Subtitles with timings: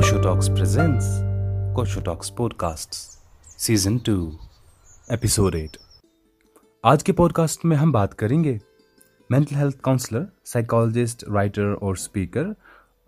[0.00, 1.06] Kosho talks presents,
[1.76, 2.94] Kosho talks podcast
[3.60, 4.14] season two,
[5.08, 5.76] episode eight.
[6.84, 8.56] آج کے podcast میں ہم بات کریں گے
[9.30, 12.46] mental health counsellor psychologist, writer اور اسپیکر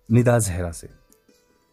[0.09, 0.86] ندا زہرا سے۔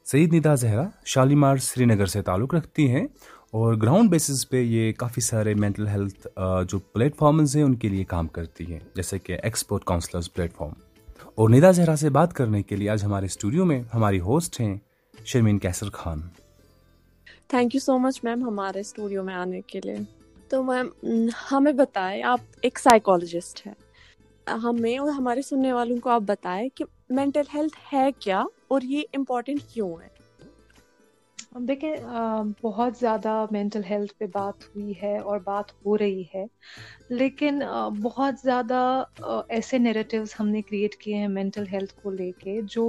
[0.06, 3.06] سعید ندا زہرا شالیمار سری نگر سے تعلق رکھتی ہیں
[3.52, 6.28] اور گراؤنڈ بیسس پہ یہ کافی سارے مینٹل ہیلتھ
[6.70, 10.56] جو پلیٹ فارمز ہیں ان کے لیے کام کرتی ہیں، جیسے کہ ایکسپورٹ کاؤنسلرز پلیٹ
[10.58, 10.74] فارم
[11.36, 14.78] اور ندا زہرا سے بات کرنے کے لیے آج ہمارے اسٹوڈیو میں ہماری ہوسٹ ہیں
[15.26, 16.22] Sharmeen Qaiser Khan.
[17.48, 19.98] Thank you so much ma'am ہمارے اسٹوڈیو میں آنے کے لیے۔
[20.50, 20.88] تو میم
[21.52, 23.74] ہمیں بتائیں، آپ ایک سائیکالوجسٹ ہیں۔
[24.50, 29.02] ہمیں اور ہمارے سننے والوں کو آپ بتائیں کہ مینٹل ہیلتھ ہے کیا اور یہ
[29.14, 30.19] امپورٹنٹ کیوں ہے؟
[31.52, 31.94] دیکھیں
[32.62, 36.44] بہت زیادہ مینٹل ہیلتھ پہ بات ہوئی ہے اور بات ہو رہی ہے۔
[37.12, 37.60] لیکن
[38.02, 38.80] بہت زیادہ
[39.50, 42.86] ایسے نیریٹیوز ہم نے کریٹ کیے ہیں مینٹل ہیلتھ کو لے کے جو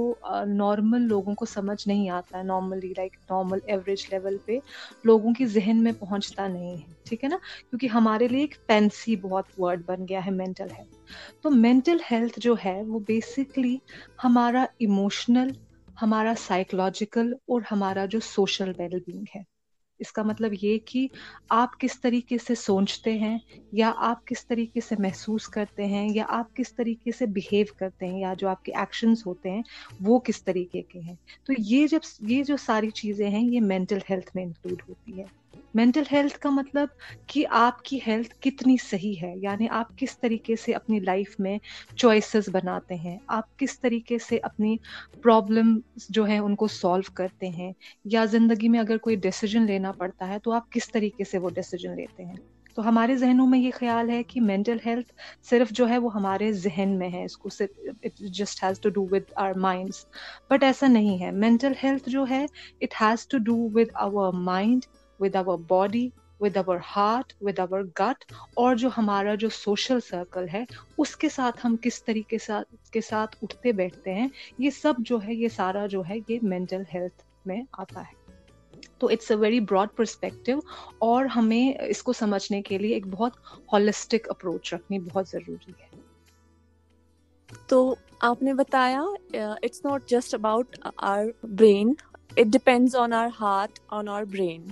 [0.49, 4.57] نارمل لوگوں کو سمجھ نہیں آتا ہے normally like normal average level پہ
[5.03, 9.15] لوگوں کی ذہن میں پہنچتا نہیں ہے، ٹھیک ہے نا؟ کیونکہ ہمارے لیے ایک فینسی
[9.19, 10.99] بہت ورڈ بن گیا ہے مینٹل ہیلتھ
[11.41, 13.77] تو مینٹل ہیلتھ جو ہے، وہ بیسکلی
[14.23, 15.51] ہمارا ایموشنل
[16.01, 19.61] ہمارا سائیکلوجیکل اور ہمارا جو سوشل ویل بینگ ہے۔
[19.99, 21.07] اس کا مطلب یہ کہ
[21.49, 23.37] آپ کس طریقے سے سوچتے ہیں
[23.71, 28.07] یا آپ کس طریقے سے محسوس کرتے ہیں یا آپ کس طریقے سے بیہیو کرتے
[28.07, 29.61] ہیں یا جو آپ کے ایکشنز ہوتے ہیں
[30.01, 33.97] وہ کس طریقے کے ہیں۔ تو یہ جب یہ جو ساری چیزیں ہیں یہ مینٹل
[34.09, 35.40] ہیلتھ میں انکلوڈ ہوتی ہے۔
[35.73, 36.87] مینٹل ہیلتھ کا مطلب
[37.27, 41.57] کہ آپ کی ہیلتھ کتنی صحیح ہے؟ یعنی آپ کس طریقے سے اپنی لائف میں
[41.95, 44.75] چوائسیز بناتے ہیں؟ آپ کس طریقے سے اپنی
[45.21, 47.71] پرابلم جو ہیں ان کو سالو کرتے ہیں؟
[48.05, 51.49] یا زندگی میں اگر کوئی ڈیسیجن لینا پڑتا ہے تو آپ کس طریقے سے وہ
[51.49, 52.35] ڈیسیجن لیتے ہیں؟
[52.75, 55.11] تو ہمارے ذہنوں میں یہ خیال ہے کہ مینٹل ہیلتھ
[55.43, 59.07] صرف جو ہے وہ ہمارے ذہن میں ہے، اس کو صرف just has to do
[59.11, 60.05] with our minds
[60.49, 62.45] but ایسا نہیں ہے۔ مینٹل ہیلتھ جو ہے
[62.81, 64.85] it has to do with our mind
[65.21, 70.45] with our body with our heart with our gut اور جو ہمارا جو سوشل سرکل
[70.53, 70.63] ہے،
[70.97, 72.37] اس کے ساتھ ہم کس طریقے
[72.91, 74.27] کے ساتھ اٹھتے بیٹھتے ہیں،
[74.57, 78.19] یہ سب جو ہے، یہ سارا جو ہے، یہ مینٹل ہیلتھ میں آتا ہے۔
[78.97, 80.59] تو it's a very broad perspective
[80.99, 83.37] اور ہمیں اس کو سمجھنے کے لیے ایک بہت
[83.73, 85.99] ہولسٹک اپروچ رکھنی بہت ضروری ہے۔
[87.67, 89.01] تو آپ نے بتایا
[89.33, 91.93] it's not just about our brain
[92.37, 94.67] it depends on our heart on our brain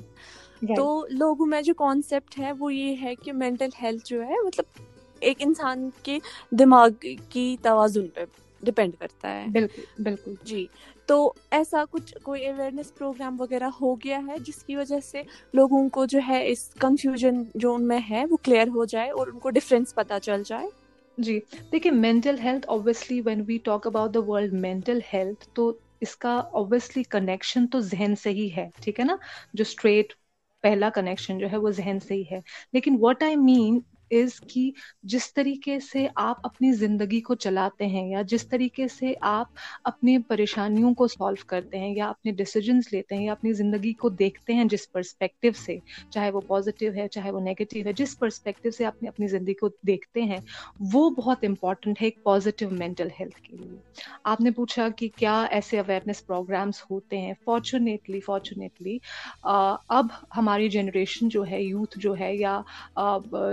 [0.76, 4.82] تو لوگوں میں جو کانسیپٹ ہے وہ یہ ہے کہ مینٹل ہیلتھ جو ہے مطلب
[5.20, 6.20] ایک انسان کے
[6.52, 6.90] دماغ
[7.30, 8.24] کی توازن پہ
[8.64, 10.66] ڈپینڈ کرتا ہے۔ بالکل بالکل۔ جی۔
[11.08, 15.22] تو ایسا کچھ کوئی اویئرنیس پروگرام وغیرہ ہو گیا ہے جس کی وجہ سے
[15.54, 19.28] لوگوں کو جو ہے اس کنفیوژن جو ان میں ہے وہ کلیئر ہو جائے اور
[19.28, 20.68] ان کو ڈفرینس پتہ چل جائے؟
[21.18, 21.40] جی۔
[21.72, 26.36] دیکھیے mental health obviously when we talk about the world mental health تو اس کا
[26.52, 29.16] اوبیسلی کنیکشن تو ذہن سے ہی ہے، ٹھیک ہے نا؟
[29.54, 30.14] جو اسٹریٹ
[30.64, 32.40] پہلا کنیکشن جو ہے وہ ذہن سے ہی ہے۔
[32.74, 33.80] لیکن واٹ آئی مین
[34.12, 34.72] از کی
[35.04, 39.48] جس طریقے سے آپ اپنی زندگی کو چلاتے ہیں یا جس طریقے سے آپ
[39.84, 44.10] اپنی پریشانیوں کو سالو کرتے ہیں یا اپنے ڈیسیجنس لیتے ہیں یا اپنی زندگی کو
[44.10, 45.78] دیکھتے ہیں جس پرسپیکٹو سے
[46.10, 49.54] چاہے وہ پازیٹیو ہے چاہے وہ نیگیٹو ہے جس پرسپیکٹو سے آپ نے اپنی زندگی
[49.54, 50.38] کو دیکھتے ہیں
[50.94, 53.78] وہ بہت امپورٹنٹ ہے ایک پازیٹیو مینٹل ہیلتھ کے لیے
[54.24, 58.98] آپ نے پوچھا کہ کیا ایسے اویئرنیس پروگرامس ہوتے ہیں فارچونیٹلی فارچونیٹلی
[59.44, 62.62] اب ہماری جنریشن جو ہے یوتھ جو ہے یا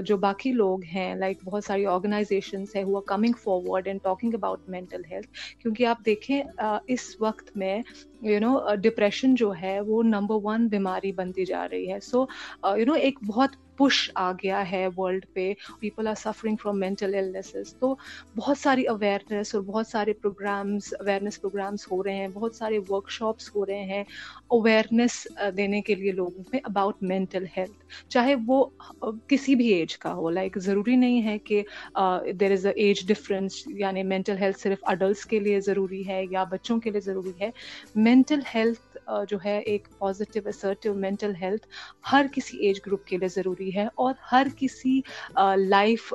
[0.04, 4.34] جو باقی باقی لوگ ہیں لائک بہت ساری آرگنائزیشنس ہیں ہوا coming forward and talking
[4.34, 6.42] about mental health کیونکہ آپ دیکھیں
[6.86, 7.82] اس وقت میں
[8.22, 12.00] یو نو ڈپریشن جو ہے، وہ نمبر ون بیماری بنتی جا رہی ہے.
[12.00, 12.24] سو
[12.78, 17.14] یو نو ایک بہت پش آ گیا ہے ورلڈ پہ people are suffering from mental
[17.14, 17.94] illnesses تو
[18.37, 23.10] بہت ساری اویئرنیس اور بہت سارے پروگرامس اویئرنیس پروگرامس ہو رہے ہیں، بہت سارے ورک
[23.10, 24.03] شاپس ہو رہے ہیں
[24.50, 25.26] اویئرنیس
[25.56, 28.65] دینے کے لیے لوگوں میں اباؤٹ مینٹل ہیلتھ چاہے وہ
[29.28, 31.62] کسی بھی ایج کا ہو لائک ضروری نہیں ہے کہ
[32.41, 36.45] there is a age difference یعنی مینٹل ہیلتھ صرف اڈلٹس کے لیے ضروری ہے یا
[36.50, 37.50] بچوں کے لیے ضروری ہے.
[37.97, 38.80] مینٹل ہیلتھ
[39.28, 41.66] جو ہے ایک پازیٹیو اسرٹیو مینٹل ہیلتھ
[42.12, 45.00] ہر کسی ایج گروپ کے لیے ضروری ہے اور ہر کسی
[45.56, 46.14] لائف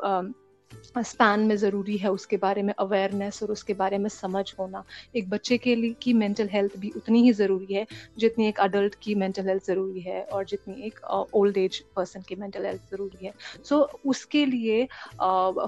[0.95, 4.53] اسپین میں ضروری ہے اس کے بارے میں اویئرنیس اور اس کے بارے میں سمجھ
[4.59, 4.81] ہونا۔
[5.13, 7.83] ایک بچے کے لیے کی مینٹل ہیلتھ بھی اتنی ہی ضروری ہے
[8.17, 12.35] جتنی ایک اڈلٹ کی مینٹل ہیلتھ ضروری ہے اور جتنی ایک اولڈ ایج پرسن کی
[12.35, 13.31] مینٹل ہیلتھ ضروری ہے۔
[13.65, 14.85] سو اس کے لیے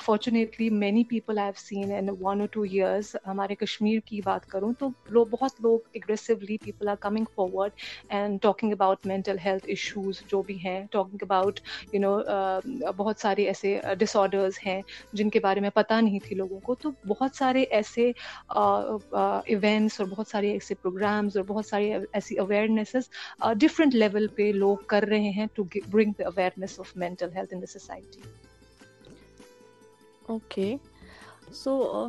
[0.02, 4.46] fortunately many people I have seen in one اور ٹو ایئرس ہمارے کشمیر کی بات
[4.48, 7.72] کروں تو لوگ بہت لوگ aggressively people are coming forward
[8.10, 11.60] and talking about mental health issues جو بھی ہیں ٹاکنگ اباؤٹ
[11.94, 12.18] یو نو
[12.98, 14.82] بہت سارے ایسے ڈس آڈرز ہیں۔
[15.14, 18.12] جن کے بارے میں پتہ نہیں تھی لوگوں کو تو بہت سارے ایسے
[18.50, 23.10] ایونٹس اور بہت سارے ایسے پروگرامز اور بہت ساری ایسی اویئرنیسز
[23.58, 27.62] ڈفرینٹ لیول پہ لوگ کر رہے ہیں to bring the awareness of mental health in
[27.62, 28.22] the society
[30.26, 30.76] okay
[31.54, 32.08] so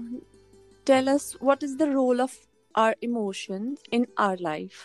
[0.87, 2.39] tell us what is the role of
[2.75, 4.83] our emotions in our life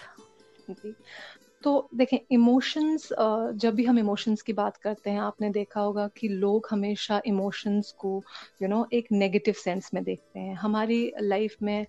[1.63, 3.11] تو دیکھیں ایموشنس
[3.53, 7.13] جب بھی ہم ایموشنس کی بات کرتے ہیں، آپ نے دیکھا ہوگا کہ لوگ ہمیشہ
[7.23, 8.21] ایموشنس کو
[8.59, 11.83] یو نو ایک نیگیٹو سینس میں دیکھتے ہیں۔ ہماری لائف میں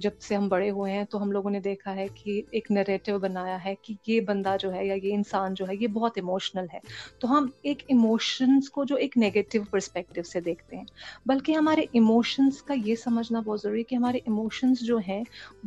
[0.00, 3.18] جب سے ہم بڑے ہوئے ہیں، تو ہم لوگوں نے دیکھا ہے کہ ایک نریٹو
[3.18, 6.66] بنایا ہے کہ یہ بندہ جو ہے یا یہ انسان جو ہے، یہ بہت ایموشنل
[6.74, 6.78] ہے۔
[7.18, 10.84] تو ہم ایک ایموشنس کو جو ایک نیگیٹو پرسپیکٹو سے دیکھتے ہیں۔
[11.26, 15.22] بلکہ ہمارے ایموشنس کا یہ سمجھنا بہت ضروری ہے کہ ہمارے ایموشنس جو ہیں،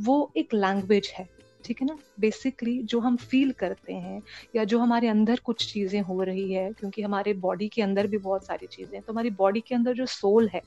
[0.06, 4.20] وہ ایک لینگویج ہے۔ ٹھیک ہے نا؟ بیسکلی جو ہم فیل کرتے ہیں
[4.54, 8.18] یا جو ہمارے اندر کچھ چیزیں ہو رہی ہے، کیونکہ ہمارے باڈی کے اندر بھی
[8.18, 10.60] بہت ساری چیزیں ہیں۔ تو ہماری باڈی کے اندر جو سول ہے،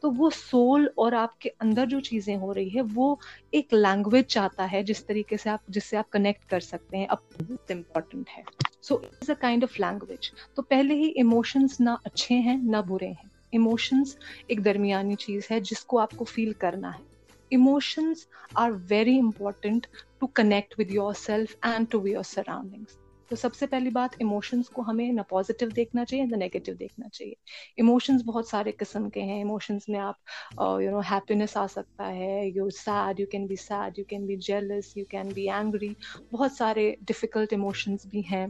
[0.00, 3.16] تو وہ سول اور آپ کے اندر جو چیزیں ہو رہی ہے، وہ
[3.50, 7.06] ایک لینگویج چاہتا ہے جس طریقے سے آپ، جس سے آپ کنیکٹ کر سکتے ہیں،
[7.08, 8.42] اب بہت امپورٹنٹ ہے۔
[8.82, 13.06] So it's a kind of language تو پہلے ہی ایموشنس نہ اچھے ہیں نہ برے
[13.06, 14.16] ہیں۔ ایموشنس
[14.46, 17.11] ایک درمیانی چیز ہے جس کو آپ کو فیل کرنا ہے۔
[17.52, 19.86] Emotions are very important
[20.18, 22.96] to connect with yourself and to your surroundings
[23.30, 27.08] تو سب سے پہلی بات ایموشنس کو ہمیں نہ پازیٹیو دیکھنا چاہیے، نہ نیگیٹو دیکھنا
[27.08, 27.34] چاہیے۔
[27.76, 32.48] ایموشنس بہت سارے قسم کے ہیں۔ ایموشنس میں آپ یو نو ہیپینس آ سکتا ہے۔
[32.48, 35.92] You sad you can be sad you can be jealous you can be angry
[36.32, 38.46] بہت سارے ڈفیکلٹ ایموشنس بھی ہیں۔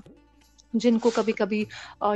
[0.74, 1.64] جن کو کبھی کبھی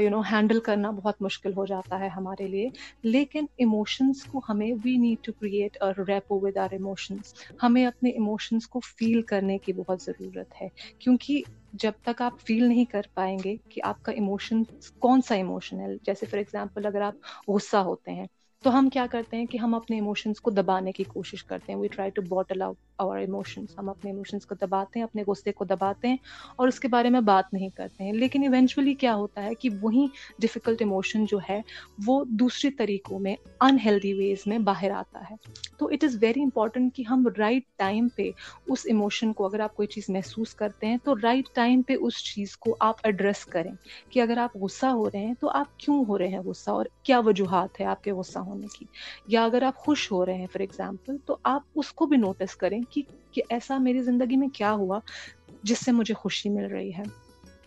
[0.00, 2.68] یو نو ہینڈل کرنا بہت مشکل ہو جاتا ہے ہمارے لیے۔
[3.04, 5.76] لیکن ایموشنس کو ہمیں we need to create
[6.08, 7.32] rapport with our emotions
[7.62, 10.68] ہمیں اپنے ایموشنس کو فیل کرنے کی بہت ضرورت ہے۔
[11.00, 11.42] کیونکہ
[11.74, 14.62] جب تک آپ فیل نہیں کر پائیں گے کہ آپ کا ایموشن
[15.02, 17.14] کون سا ایموشن ہے۔ جیسے فار ایگزامپل اگر آپ
[17.48, 18.26] غصہ ہوتے ہیں
[18.64, 21.78] تو ہم کیا کرتے ہیں کہ ہم اپنے ایموشنس کو دبانے کی کوشش کرتے ہیں.
[21.80, 25.52] We try to bottle out our emotions ہم اپنے ایموشنس کو دباتے ہیں، اپنے غصے
[25.52, 26.16] کو دباتے ہیں
[26.56, 28.12] اور اس کے بارے میں بات نہیں کرتے ہیں.
[28.12, 30.06] لیکن ایونچولی کیا ہوتا ہے کہ وہی
[30.38, 31.60] ڈفیکلٹ ایموشن جو ہے
[32.06, 35.36] وہ دوسری طریقوں میں انہیلدی ویز میں باہر آتا ہے.
[35.78, 38.30] تو اٹ از ویری امپورٹنٹ کہ ہم رائٹ ٹائم پہ
[38.66, 42.22] اس ایموشن کو اگر آپ کوئی چیز محسوس کرتے ہیں تو رائٹ ٹائم پہ اس
[42.24, 43.72] چیز کو آپ ایڈریس کریں
[44.10, 46.86] کہ اگر آپ غصہ ہو رہے ہیں تو آپ کیوں ہو رہے ہیں غصہ اور
[47.02, 48.84] کیا وجوہات ہے آپ کے غصہ ہونے کی۔
[49.26, 52.56] یا اگر آپ خوش ہو رہے ہیں فار ایگزامپل تو آپ اس کو بھی نوٹس
[52.56, 55.00] کریں کہ کہ ایسا میری زندگی میں کیا ہوا
[55.62, 57.02] جس سے مجھے خوشی مل رہی ہے۔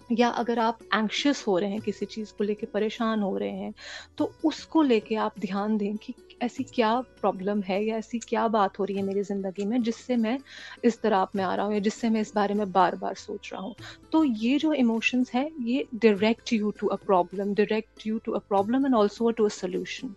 [0.10, 3.52] یا اگر آپ اینکشیس ہو رہے ہیں، کسی چیز کو لے کے پریشان ہو رہے
[3.52, 3.72] ہیں،
[4.16, 8.20] تو اس کو لے کے آپ دھیان دیں کہ ایسی کیا پرابلم ہے یا ایسی
[8.20, 10.38] کیا بات ہو رہی ہے میری زندگی میں جس سے میں
[10.84, 13.14] اس طرح میں آ رہا ہوں یا جس سے میں اس بارے میں بار بار
[13.18, 13.74] سوچ رہا ہوں۔
[14.12, 18.40] تو یہ جو ایموشنس ہے یہ direct you to a problem direct you to a
[18.48, 20.08] problem and also to a solution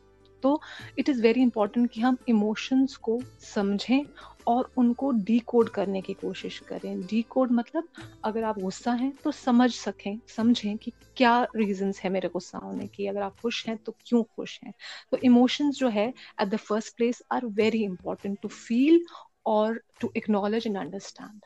[0.42, 0.58] تو
[0.96, 4.02] اٹ از ویری امپورٹنٹ کہ ہم ایموشنس کو سمجھیں
[4.44, 8.90] اور ان کو ڈی کوڈ کرنے کی کوشش کریں۔ ڈی کوڈ مطلب اگر آپ غصہ
[9.00, 13.40] ہیں تو سمجھ سکیں، سمجھیں کہ کیا ریزنس ہے میرے غصہ ہونے کی۔ اگر آپ
[13.42, 14.72] خوش ہیں تو کیوں خوش ہیں؟
[15.10, 18.98] تو ایموشنز جو ہے at the first place are very important to feel
[19.42, 21.44] اور to acknowledge and understand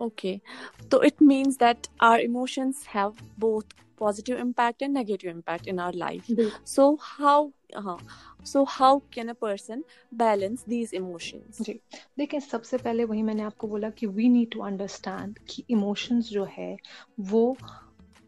[0.00, 0.36] okay
[0.90, 5.92] تو it means that our emotions have both positive impact and negative impact in our
[5.94, 6.28] life.
[6.28, 6.54] Mm-hmm.
[6.64, 6.84] so
[7.18, 7.38] how
[7.76, 7.96] uh,
[8.44, 9.82] so how can a person
[10.12, 11.60] balance these emotions?
[11.66, 11.76] جی.
[12.18, 15.38] دیکھیں سب سے پہلے وہی میں نے آپ کو بولا کہ وی نیڈ ٹو انڈرسٹینڈ
[15.46, 16.74] کہ ایموشنز جو ہے
[17.30, 17.52] وہ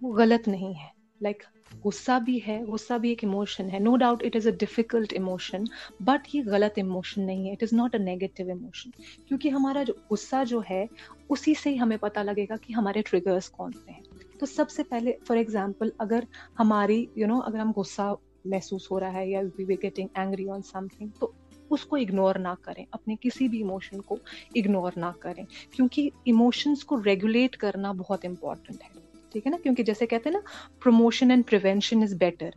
[0.02, 0.88] غلط نہیں ہے.
[1.20, 1.42] لائک
[1.84, 3.78] غصہ بھی ہے غصہ بھی ایک ایموشن ہے.
[3.78, 5.64] No doubt it is a difficult emotion
[6.00, 7.52] but یہ غلط ایموشن نہیں ہے.
[7.52, 8.90] It is not a negative emotion
[9.28, 10.84] کیونکہ ہمارا جو غصہ جو ہے
[11.28, 14.02] اسی سے ہی ہمیں پتہ لگے گا کہ ہمارے ٹریگرس کون سے ہیں.
[14.42, 16.24] تو سب سے پہلے فار ایگزامپل اگر
[16.58, 20.48] ہماری یو نو اگر ہم غصہ محسوس ہو رہا ہے یا we we getting angry
[20.48, 21.30] on some thing تو
[21.70, 24.16] اس کو اگنور نہ کریں، اپنے کسی بھی ایموشن کو
[24.54, 29.00] اگنور نہ کریں، کیونکہ ایموشنس کو ریگولیٹ کرنا بہت امپورٹنٹ ہے،
[29.32, 30.40] ٹھیک ہے نا؟ کیونکہ جیسے کہتے ہیں نا
[30.80, 32.50] promotion and prevention is better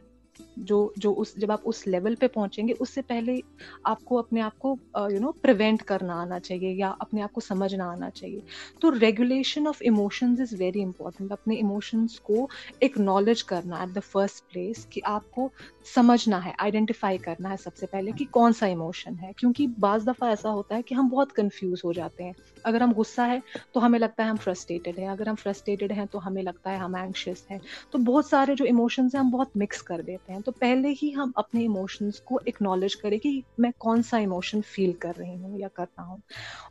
[0.58, 3.40] جو جو اس، جب آپ اس لیول پہ پہنچیں گے، اس سے پہلے
[3.84, 4.76] آپ کو اپنے آپ کو
[5.12, 8.40] یو نو پریونٹ کرنا آنا چاہیے یا اپنے آپ کو سمجھنا آنا چاہیے۔
[8.80, 12.48] تو regulation of emotions is very important اپنے ایموشنس کو
[12.82, 15.50] اکنالج کرنا ایٹ دا فرسٹ پلیس کہ آپ کو
[15.94, 20.08] سمجھنا ہے آئیڈینٹیفائی کرنا ہے سب سے پہلے کہ کون سا ایموشن ہے۔ کیونکہ بعض
[20.08, 22.32] دفعہ ایسا ہوتا ہے کہ ہم بہت کنفیوز ہو جاتے ہیں۔
[22.64, 23.40] اگر ہم غصہ ہے
[23.72, 26.78] تو ہمیں لگتا ہے ہم فرسٹریٹڈ ہیں۔ اگر ہم فرسٹریٹڈ ہیں تو ہمیں لگتا ہے
[26.78, 27.60] ہم اینکشیس ہیں۔
[27.92, 31.16] تو بہت سارے جو ایموشنز ہیں ہم بہت مکس کر دیتے ہیں۔ تو پہلے ہی
[31.16, 35.60] ہم اپنے ایموشنس کو اکنالج کریں کہ میں کون سا ایموشن فیل کر رہی ہوں
[35.60, 36.18] یا کر رہا ہوں۔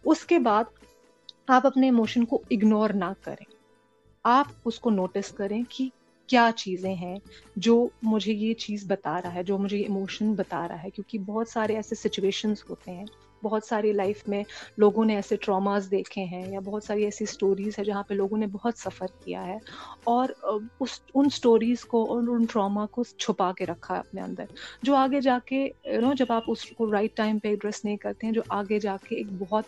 [0.04, 0.64] اس کے بعد
[1.46, 3.44] آپ اپنے ایموشن کو اگنور نہ کریں۔
[4.22, 5.88] آپ اس کو نوٹس کریں کہ
[6.26, 7.18] کیا چیزیں ہیں
[7.56, 11.18] جو مجھے یہ چیز بتا رہا ہے، جو مجھے یہ ایموشن بتا رہا ہے، کیونکہ
[11.18, 13.06] بہت سارے ایسے سچویشنز ہوتے ہیں
[13.44, 14.42] بہت ساری لائف میں
[14.78, 18.38] لوگوں نے ایسے ٹراماز دیکھے ہیں یا بہت ساری ایسی اسٹوریز ہیں جہاں پہ لوگوں
[18.38, 19.56] نے بہت سفر کیا ہے
[20.06, 20.28] اور
[20.80, 24.44] اس، ان اسٹوریز کو اور ان ٹراما کو چھپا کے رکھا ہے اپنے اندر۔
[24.82, 27.96] جو آگے جا کے یو نو جب آپ اس کو رائٹ ٹائم پہ ایڈریس نہیں
[27.96, 29.64] کرتے ہیں، جو آگے جا کے ایک بہت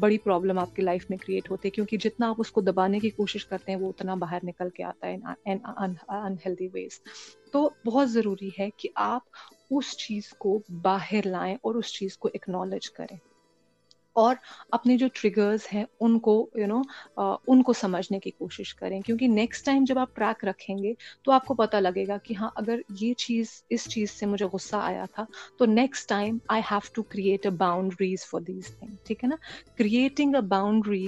[0.00, 2.98] بڑی پرابلم آپ کی لائف میں کریٹ ہوتی ہے، کیونکہ جتنا آپ اس کو دبانے
[3.00, 5.16] کی کوشش کرتے ہیں، وہ اتنا باہر نکل کے آتا ہے
[6.10, 7.00] انہیلدی ویز
[7.52, 9.22] تو بہت ضروری ہے کہ آپ
[9.70, 10.50] اس چیز کو
[10.82, 13.16] باہر لائیں اور اس چیز کو اکنالج کریں۔
[14.16, 14.34] اور
[14.70, 16.80] اپنے جو ٹریگرز ہیں، ان کو یو نو
[17.46, 21.32] ان کو سمجھنے کی کوشش کریں۔ کیونکہ نیکسٹ ٹائم جب آپ ٹریک رکھیں گے تو
[21.32, 24.76] آپ کو پتہ لگے گا کہ ہاں اگر یہ چیز اس چیز سے مجھے غصہ
[24.76, 25.24] آیا تھا،
[25.56, 29.36] تو next time I have to create a boundaries for these thing ٹھیک ہے نا؟
[29.76, 31.06] Creating a boundary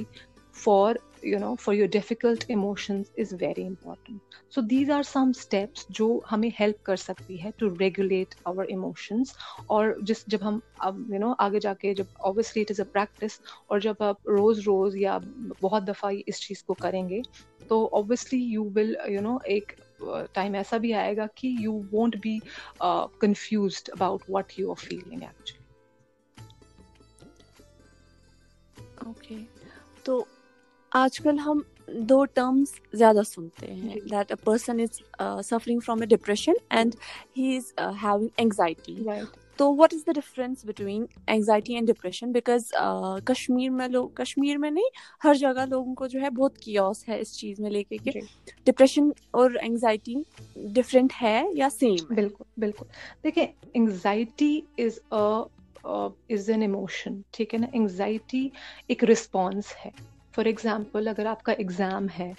[0.54, 5.86] for you know for your difficult emotions is very important so these are some steps
[5.90, 9.34] جو ہمیں ہیلپ کر سکتی ہے ٹو ریگولیٹ آور ایموشنس
[9.66, 12.86] اور جس جب ہم اب یو نو آگے جا کے جب obviously it is a
[12.92, 15.18] practice اور جب آپ روز روز یا
[15.62, 17.20] بہت دفعہ اس چیز کو کریں گے
[17.68, 19.72] تو obviously you will you know ایک
[20.32, 22.38] ٹائم ایسا بھی آئے گا کہ you won't be
[23.20, 25.60] confused about what you are feeling actually
[28.98, 29.36] okay
[30.04, 30.24] تو
[30.94, 31.60] آج کل ہم
[32.08, 33.94] دو ٹرمس زیادہ سنتے ہیں.
[34.10, 35.00] That a person is
[35.46, 36.94] suffering from a depression and
[37.36, 37.72] he is
[38.02, 38.96] having anxiety
[39.58, 42.72] تو what is the difference between anxiety and depression because
[43.26, 47.18] Kashmir میں لوگ کشمیر میں نہیں ہر جگہ لوگوں کو جو ہے بہت کیوس ہے
[47.20, 48.20] اس چیز میں لے کے کہ
[48.66, 50.14] ڈپریشن اور اینگزائٹی
[50.74, 52.86] ڈفرینٹ ہے یا سیم بالکل بالکل.
[53.24, 54.98] دیکھیں anxiety is
[55.84, 58.48] is an emotion ٹھیک ہے نا؟ انگزائٹی
[58.86, 59.90] ایک رسپانس ہے.
[60.36, 62.32] فار ایگزامپل اگر آپ کا ایگزام ہے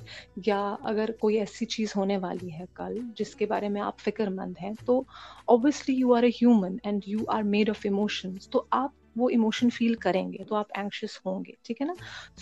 [0.45, 4.27] یا اگر کوئی ایسی چیز ہونے والی ہے کل جس کے بارے میں آپ فکر
[4.27, 5.03] مند ہیں، تو
[5.47, 9.69] obviously you are a human and you are made of emotions تو آپ وہ ایموشن
[9.69, 11.93] فیل کریں گے تو آپ اینکشیس ہوں گے، ٹھیک ہے نا؟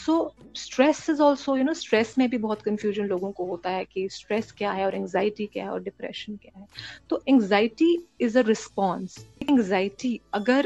[0.05, 3.85] So stress is also you know stress میں بھی بہت کنفیوژن لوگوں کو ہوتا ہے
[3.85, 6.65] کہ اسٹریس کیا ہے اور انگزائٹی کیا ہے اور ڈپریشن کیا ہے۔
[7.07, 9.17] تو anxiety is a response
[9.47, 10.65] anxiety اگر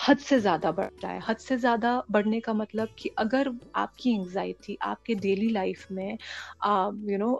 [0.00, 4.14] حد سے زیادہ بڑھ جائے حد سے زیادہ بڑھنے کا مطلب کہ اگر آپ کی
[4.14, 6.10] انگزائٹی آپ کے ڈیلی لائف میں
[7.08, 7.34] یو نو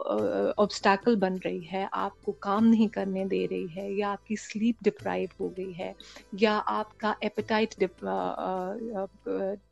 [0.57, 4.35] آبسٹیکل بن رہی ہے، آپ کو کام نہیں کرنے دے رہی ہے یا آپ کی
[4.41, 5.91] سلیپ ڈپرائیو ہو گئی ہے
[6.39, 7.75] یا آپ کا ایپیٹائٹ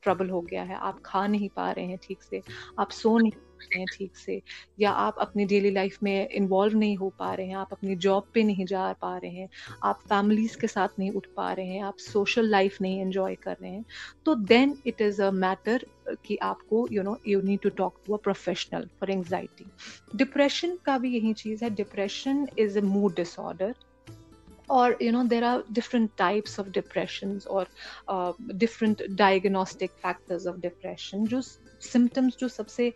[0.02, 2.40] ٹربل ہو گیا ہے، آپ کھا نہیں پا رہے ہیں ٹھیک سے،
[2.78, 3.40] آپ سو نہیں
[3.76, 4.38] ہیں ٹھیک سے،
[4.78, 8.32] یا آپ اپنی ڈیلی لائف میں انوالو نہیں ہو پا رہے ہیں، آپ اپنی جاب
[8.34, 9.48] پہ نہیں جا پا رہے ہیں،
[9.82, 13.54] آپ فیملیز کے ساتھ نہیں اٹھ پا رہے ہیں، آپ سوشل لائف نہیں انجوائے کر
[13.62, 13.82] رہے ہیں،
[14.24, 15.84] تو then it is a matter
[16.24, 19.64] کہ آپ کو you know you need to talk to a professional for anxiety
[20.14, 23.72] depression کا بھی یہی چیز ہے depression is a mood disorder
[24.68, 27.66] اور you know there are different types of depressions اور
[28.60, 31.40] different diagnostic factors of depression جو
[31.82, 32.90] سمٹمس جو سب سے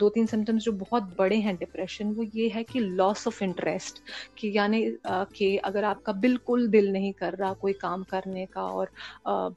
[0.00, 4.00] دو تین سمٹمس جو بہت بڑے ہیں ڈپریشن وہ یہ ہے کہ لاس آف انٹرسٹ
[4.34, 4.84] کہ یعنی
[5.34, 8.86] کہ اگر آپ کا بالکل دل نہیں کر رہا کوئی کام کرنے کا اور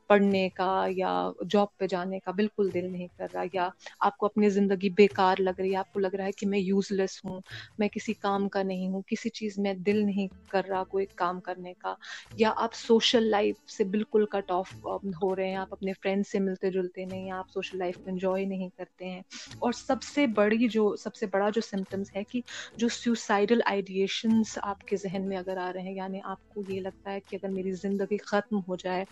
[0.08, 1.13] پڑھنے کا یا
[1.50, 5.38] جاب پہ جانے کا بالکل دل نہیں کر رہا یا آپ کو اپنی زندگی بیکار
[5.39, 7.39] لگ رہی ہے، آپ کو لگ رہا ہے کہ میں یوز لیس ہوں،
[7.77, 11.39] میں کسی کام کا نہیں ہوں، کسی چیز میں دل نہیں کر رہا کوئی کام
[11.42, 11.94] کرنے کا،
[12.38, 14.74] یا آپ سوشل لائف سے بالکل کٹ آف
[15.22, 18.70] ہو رہے ہیں، آپ اپنے فرینڈ سے ملتے جلتے نہیں آپ سوشل لائف انجوائے نہیں
[18.77, 19.22] کرتے ہیں۔
[19.60, 22.41] اور سب سے بڑی جو، سب سے بڑا جو سمٹمس ہے کہ
[22.77, 26.79] جو سیوسائڈل آئیڈیشنس آپ کے ذہن میں اگر آ رہے ہیں یعنی آپ کو یہ
[26.79, 29.03] لگتا ہے کہ اگر میری زندگی ختم ہو جائے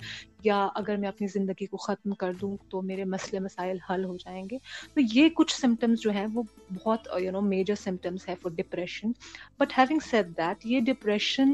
[0.44, 4.16] یا اگر میں اپنی زندگی کو ختم کر دوں تو میرے مسئلے مسائل حل ہو
[4.18, 4.58] جائیں گے۔
[4.96, 6.44] تو یہ کچھ سمٹمس جو ہیں وہ
[6.76, 9.12] بہت یو نو میجر سمٹمس ہے for depression
[9.60, 11.52] but having said that یہ ڈپریشن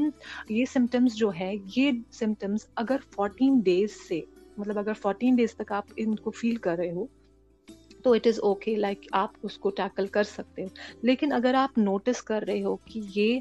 [0.48, 4.20] یہ سمٹمس جو ہے یہ سمٹمس اگر فورٹین ڈیز سے
[4.56, 7.06] مطلب اگر فورٹین ڈیز تک آپ ان کو فیل کر رہے ہو
[8.04, 10.68] تو اٹ از اوکے لائک آپ اس کو ٹیکل کر سکتے ہو۔
[11.02, 13.40] لیکن اگر آپ نوٹس کر رہے ہو کہ یہ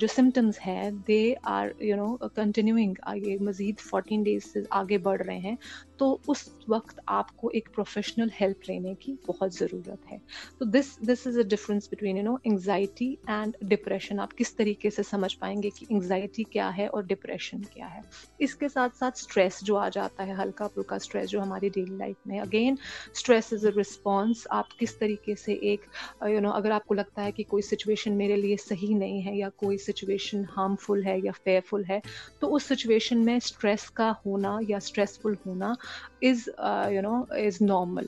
[0.00, 5.22] جو سمٹمس ہیں they are you know continuing یہ مزید فورٹین ڈیز سے آگے بڑھ
[5.22, 5.54] رہے ہیں
[5.96, 10.18] تو اس وقت آپ کو ایک پروفیشنل ہیلپ لینے کی بہت ضرورت ہے۔
[10.58, 14.90] تو this this is a difference between you know anxiety and depression آپ کس طریقے
[14.90, 18.00] سے سمجھ پائیں گے کہ انگزائٹی کیا ہے اور ڈپریشن کیا ہے۔
[18.38, 21.96] اس کے ساتھ ساتھ اسٹریس جو آ جاتا ہے، ہلکا پھلکا اسٹریس جو ہماری ڈیلی
[21.96, 22.74] لائف میں۔ Again
[23.12, 25.80] stress is a response آپ کس طریقے سے ایک
[26.28, 29.36] یو نو اگر آپ کو لگتا ہے کہ کوئی سچویشن میرے لیے صحیح نہیں ہے
[29.36, 32.00] یا کوئی سچویشن ہارمفل ہے یا فیئرفل ہے،
[32.38, 35.72] تو اس سچویشن میں اسٹریس کا ہونا یا اسٹریسفل ہونا
[36.22, 36.48] is
[36.90, 38.06] you know is normal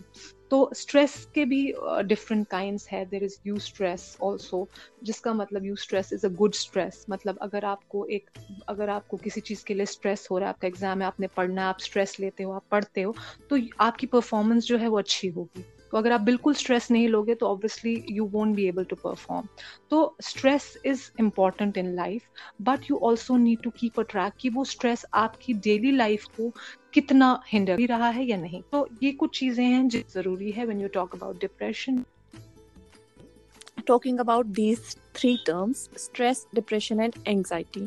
[0.49, 1.73] تو اسٹریس کے بھی
[2.09, 4.65] ڈفرینٹ کائنڈس ہے there is eustress also
[5.03, 8.31] جس کا مطلب eustress is a good stress مطلب اگر آپ کو ایک،
[8.67, 11.07] اگر آپ کو کسی چیز کے لیے اسٹریس ہو رہا ہے، آپ کا ایگزام ہے،
[11.07, 13.13] آپ نے پڑھنا ہے، آپ اسٹریس لیتے ہو، آپ پڑھتے ہو،
[13.49, 17.09] تو آپ کی پرفارمنس جو ہے وہ اچھی ہوگی۔ تو اگر آپ بالکل اسٹریس نہیں
[17.09, 19.47] لوگے تو obviously you won't be able to perform
[19.89, 22.23] تو stress is important in life
[22.61, 26.25] but you also need to keep a track کہ وہ اسٹریس آپ کی ڈیلی لائف
[26.25, 26.51] کو
[26.91, 28.63] کتنا بھی رہا ہے یا نہیں.
[28.71, 31.97] تو یہ کچھ چیزیں ہیں جو ضروری ہے when you talk about depression
[33.85, 37.85] talking about these three terms stress depression and anxiety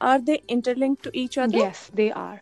[0.00, 2.36] are they interlinked to each other yes they are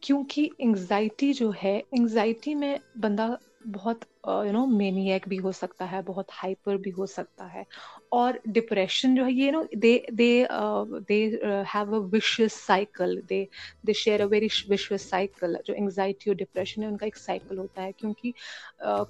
[0.00, 3.34] کیونکہ انگزائٹی جو ہے انگزائٹی میں بندہ
[3.64, 7.62] بہت یو نو مینی ایک بھی ہو سکتا ہے، بہت ہائپر بھی ہو سکتا ہے
[8.10, 10.30] اور ڈپریشن جو ہے یہ نا they they
[11.08, 11.18] they
[11.74, 13.44] have a vicious cycle they
[13.84, 17.58] they share a very vicious cycle جو انگزائٹی اور ڈپریشن ہے، ان کا ایک سائیکل
[17.58, 18.32] ہوتا ہے کیونکہ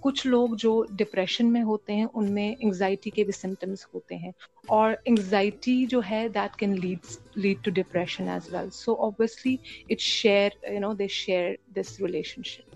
[0.03, 4.31] کچھ لوگ جو ڈپریشن میں ہوتے ہیں، ان میں انگزائٹی کے بھی سمٹمس ہوتے ہیں
[4.71, 7.07] اور انگزائٹی جو ہے that can lead
[7.37, 9.57] lead to depression as well so obviously
[9.89, 11.99] it share you know they share this
[12.45, 12.72] relationship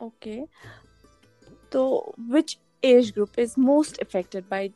[0.00, 0.40] okay
[1.70, 1.84] تو
[2.30, 4.68] which age group is most affected by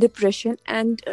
[0.00, 1.08] depression and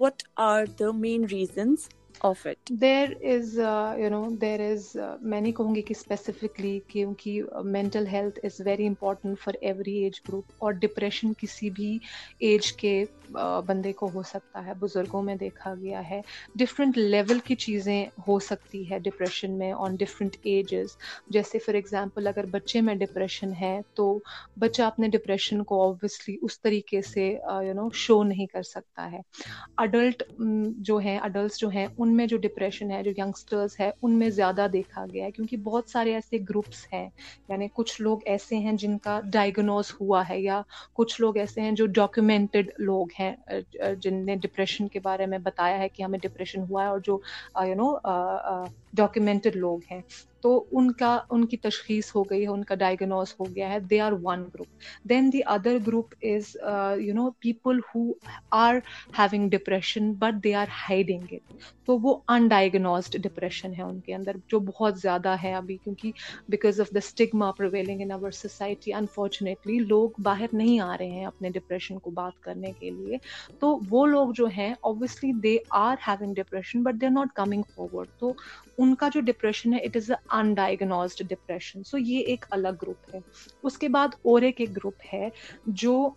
[0.00, 1.88] what are the main reasons
[2.22, 2.58] main reasons of it?
[2.72, 8.86] There is, uh, uh, میں نہیں کہوں گی کہ specifically کیونکہ mental health is very
[8.86, 11.98] important for every age group اور depression کسی بھی
[12.38, 13.04] age کے
[13.66, 16.20] بندے کو ہو سکتا ہے بزرگوں میں دیکھا گیا ہے
[16.54, 20.96] ڈفرینٹ لیول کی چیزیں ہو سکتی ہے ڈپریشن میں آن ڈفرینٹ ایجز
[21.30, 24.18] جیسے فار ایگزامپل اگر بچے میں ڈپریشن ہے تو
[24.58, 27.28] بچہ اپنے ڈپریشن کو آبویسلی اس طریقے سے
[27.66, 29.20] یو نو شو نہیں کر سکتا ہے
[29.76, 30.22] اڈلٹ
[30.76, 34.30] جو ہیں اڈلٹس جو ہیں ان میں جو ڈپریشن ہے، جو ینگسٹرز ہے، ان میں
[34.30, 37.08] زیادہ دیکھا گیا ہے کیونکہ بہت سارے ایسے گروپس ہیں۔
[37.48, 40.60] یعنی کچھ لوگ ایسے ہیں جن کا ڈائگنوز ہوا ہے یا
[40.92, 45.38] کچھ لوگ ایسے ہیں جو ڈاکیومینٹڈ لوگ ہیں ہیں جن نے ڈپریشن کے بارے میں
[45.38, 47.18] بتایا ہے کہ ہمیں ڈپریشن ہوا ہے اور جو
[47.66, 47.94] یو نو
[48.92, 50.00] ڈاکیومینٹڈ لوگ ہیں۔
[50.42, 53.78] تو ان کا، ان کی تشخیص ہو گئی ہے، ان کا ڈائگنوز ہو گیا ہے
[53.80, 54.68] they are one group
[55.10, 56.56] then the other group is
[57.00, 58.10] you know people who
[58.58, 58.74] are
[59.18, 61.52] having depression but they are hiding it
[61.86, 66.12] تو وہ انڈائگنوزڈ ڈپریشن ہے ان کے اندر، جو بہت زیادہ ہے ابھی، کیونکہ
[66.48, 71.24] because of the stigma prevailing in our society unfortunately لوگ باہر نہیں آ رہے ہیں
[71.24, 73.18] اپنے ڈپریشن کو بات کرنے کے لیے.
[73.60, 77.62] تو وہ لوگ جو ہیں obviously they are having depression but they are not coming
[77.74, 78.32] forward تو
[78.78, 83.14] ان کا جو ڈپریشن ہے it is a undiagnosed depression سو یہ ایک الگ گروپ
[83.14, 83.20] ہے۔
[83.62, 85.28] اس کے بعد اور ایک ایک گروپ ہے
[85.66, 86.10] جو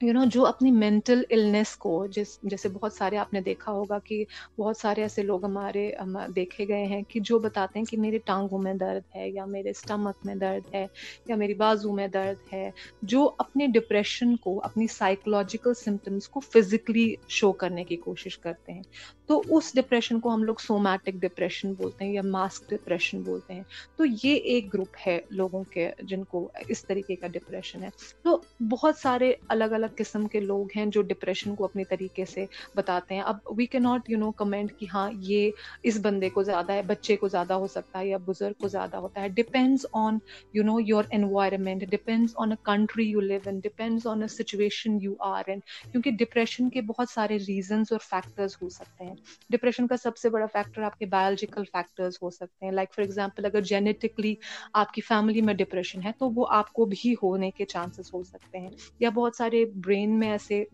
[0.00, 3.98] یو نو جو اپنی مینٹل النیس کو جس، جیسے بہت سارے آپ نے دیکھا ہوگا
[3.98, 4.24] کہ
[4.58, 5.90] بہت سارے ایسے لوگ ہمارے
[6.36, 9.70] دیکھے گئے ہیں کہ جو بتاتے ہیں کہ میرے ٹانگوں میں درد ہے یا میرے
[9.70, 10.86] اسٹمک میں درد ہے
[11.28, 12.70] یا میری بازو میں درد ہے،
[13.02, 18.82] جو اپنے ڈپریشن کو، اپنی سائیکولوجیکل سمٹمس کو فزیکلی شو کرنے کی کوشش کرتے ہیں۔
[19.26, 23.62] تو اس ڈپریشن کو ہم لوگ سومیٹک ڈپریشن بولتے ہیں یا ماسک ڈپریشن بولتے ہیں۔
[23.96, 27.88] تو یہ ایک گروپ ہے لوگوں کے جن کو اس طریقے کا ڈپریشن ہے۔
[28.24, 28.38] تو
[28.70, 33.14] بہت سارے الگ الگ قسم کے لوگ ہیں جو ڈپریشن کو اپنی طریقے سے بتاتے
[33.14, 35.50] ہیں۔ اب وی کی ناٹ یو نو کمنٹ کہ ہاں یہ
[35.82, 38.96] اس بندے کو زیادہ ہے، بچے کو زیادہ ہو سکتا ہے یا بزرگ کو زیادہ
[38.96, 40.18] ہوتا ہے۔ Depends on
[40.54, 44.98] you know your environment depends on a country you live in depends on a situation
[45.02, 45.60] you are in
[45.92, 49.14] کیونکہ ڈپریشن کے بہت سارے ریزنس اور فیکٹرز ہو سکتے ہیں۔
[49.50, 53.04] ڈپریشن کا سب سے بڑا فیکٹر آپ کے بایولوجیکل فیکٹرز ہو سکتے ہیں۔ لائک فار
[53.04, 54.34] ایگزامپل اگر جینیٹکلی
[54.72, 58.22] آپ کی فیملی میں ڈپریشن ہے تو وہ آپ کو بھی ہونے کے چانسز ہو
[58.22, 58.70] سکتے ہیں۔
[59.00, 60.64] یا بہت سارے برین میں ایسے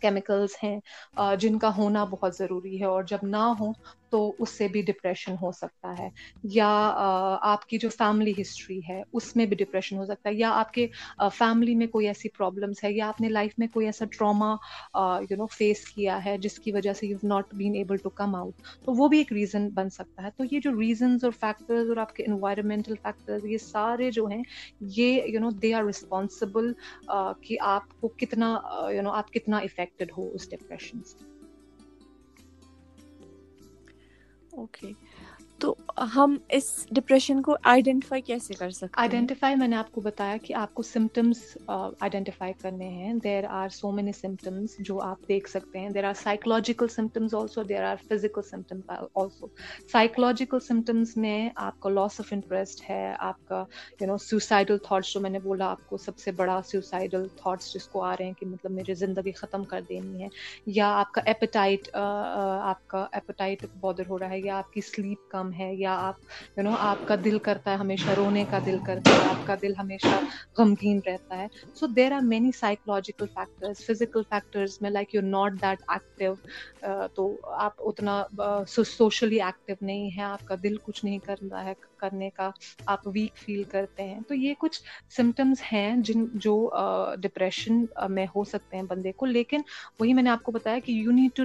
[0.00, 0.78] کیمیکلس ہیں
[1.38, 3.72] جن کا ہونا بہت ضروری ہے اور جب نہ ہوں
[4.10, 6.08] تو اس سے بھی ڈپریشن ہو سکتا ہے
[6.44, 6.68] یا
[7.42, 10.72] آپ کی جو فیملی ہسٹری ہے اس میں بھی ڈپریشن ہو سکتا ہے یا آپ
[10.72, 10.86] کے
[11.32, 14.54] فیملی میں کوئی ایسی پرابلمس ہے یا آپ نے لائف میں کوئی ایسا ٹراما
[15.30, 18.34] یو نو فیس کیا ہے جس کی وجہ سے you not been able to come
[18.34, 21.88] out تو وہ بھی ایک ریزن بن سکتا ہے تو یہ جو ریزنز اور فیکٹرز
[21.88, 24.42] اور آپ کے انوائرمنٹل فیکٹرز یہ سارے جو ہیں
[24.80, 26.72] یہ you know they are responsible
[27.40, 28.56] کہ آپ کو کتنا
[28.90, 31.24] یو نو آپ کتنا افیکٹڈ ہو اس ڈپریشن سے
[34.52, 34.92] اوکے
[35.62, 35.74] تو
[36.14, 40.36] ہم اس ڈپریشن کو آئیڈینٹیفائی کیسے کر سکتے ہیں؟ آئیڈینٹیفائی میں نے آپ کو بتایا
[40.42, 43.12] کہ آپ کو سمٹمس آئیڈینٹیفائی uh, کرنے ہیں.
[43.14, 45.90] There are so many symptoms جو آپ دیکھ سکتے ہیں.
[45.90, 49.46] There are psychological symptoms also there are physical symptoms also
[49.92, 53.14] psychological symptoms میں آپ کا لاس آف انٹرسٹ ہے.
[53.18, 53.64] آپ کا
[54.00, 57.72] یو نو سوسائڈل تھاٹس جو میں نے بولا آپ کو سب سے بڑا سوسائڈل تھاٹس
[57.74, 60.28] جس کو آ رہے ہیں کہ مطلب میری زندگی ختم کر دینی ہے.
[60.66, 64.40] یا آپ کا ایپیٹائٹ uh, uh, آپ کا ایپیٹائٹ بادر ہو رہا ہے.
[64.40, 66.14] یا آپ کی سلیپ کم ہے یا آپ
[66.56, 69.54] یو نو آپ کا دل کرتا ہے، ہمیشہ رونے کا دل کرتا ہے، آپ کا
[69.62, 70.20] دل ہمیشہ
[70.58, 71.46] غمگین رہتا ہے.
[71.74, 76.34] So there are many psychological factors physical factors میں like you not that active
[77.14, 77.24] تو
[77.58, 82.28] آپ اتنا uh, سوشلی ایکٹیو نہیں ہے آپ کا دل کچھ نہیں کرتا ہے، کرنے
[82.30, 82.50] کا،
[82.86, 84.20] آپ ویک فیل کرتے ہیں.
[84.28, 84.80] تو یہ کچھ
[85.16, 89.26] سمٹمس ہیں جن، جو uh, ڈپریشن uh, میں ہو سکتے ہیں بندے کو.
[89.26, 89.60] لیکن
[90.00, 91.44] وہی میں نے آپ کو بتایا کہ you need to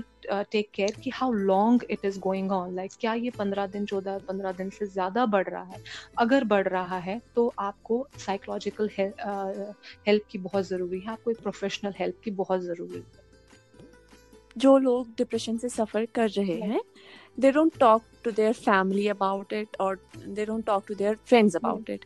[0.52, 3.97] take care کہ how long it is going on like کیا یہ پندرہ دن جو
[3.98, 5.78] چودہ پندرہ دن سے زیادہ بڑھ رہا ہے۔
[6.16, 8.88] اگر بڑھ رہا ہے تو آپ کو سائیکولوجیکل
[10.08, 13.28] ہیلپ کی بہت ضروری ہے آپ کو ایک پروفیشنل ہیلپ کی بہت ضروری ہے۔
[14.56, 16.80] جو لوگ ڈپریشن سے سفر کر رہے ہیں
[17.38, 19.95] they don't talk to their family about it اور
[20.26, 22.06] they don't talk to their friends about it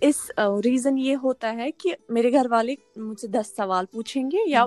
[0.00, 0.30] us
[0.64, 4.66] reason یہ ہوتا ہے کہ میرے گھر والے مجھ سے دس سوال پوچھیں گے یا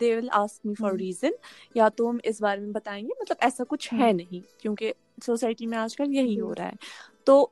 [0.00, 1.30] they will ask me for reason
[1.74, 4.92] یا تو ہم اس بارے میں بتائیں گے؟ مطلب ایسا کچھ ہے نہیں کیونکہ
[5.26, 6.76] سوسائٹی میں آج کل یہی ہو رہا ہے۔
[7.24, 7.46] تو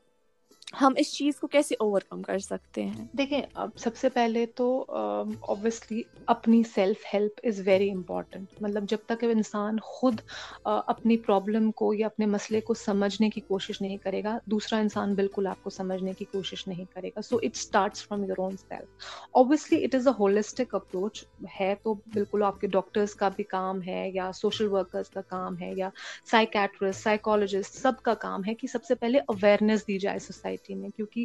[0.72, 4.44] ہم اس چیز کو کیسے اوور کم کر سکتے ہیں؟ دیکھیں، اب سب سے پہلے
[4.46, 10.20] تو اوبیسلی اپنی self help is very important مطلب جب تک انسان خود
[10.64, 15.14] اپنی پرابلم کو یا اپنے مسئلے کو سمجھنے کی کوشش نہیں کرے گا، دوسرا انسان
[15.14, 17.22] بالکل آپ کو سمجھنے کی کوشش نہیں کرے گا.
[17.22, 21.24] So it starts from your own self obviously it is a holistic approach
[21.61, 25.59] ہے تو بالکل آپ کے ڈاکٹرس کا بھی کام ہے یا سوشل ورکرس کا کام
[25.61, 25.88] ہے یا
[26.31, 30.75] سائیکیٹرسٹ سائیکالوجسٹ سب کا کام ہے کہ سب سے پہلے اویئرنیس دی جائے سوسائٹی سوسائٹی
[30.75, 31.25] میں۔ کیونکہ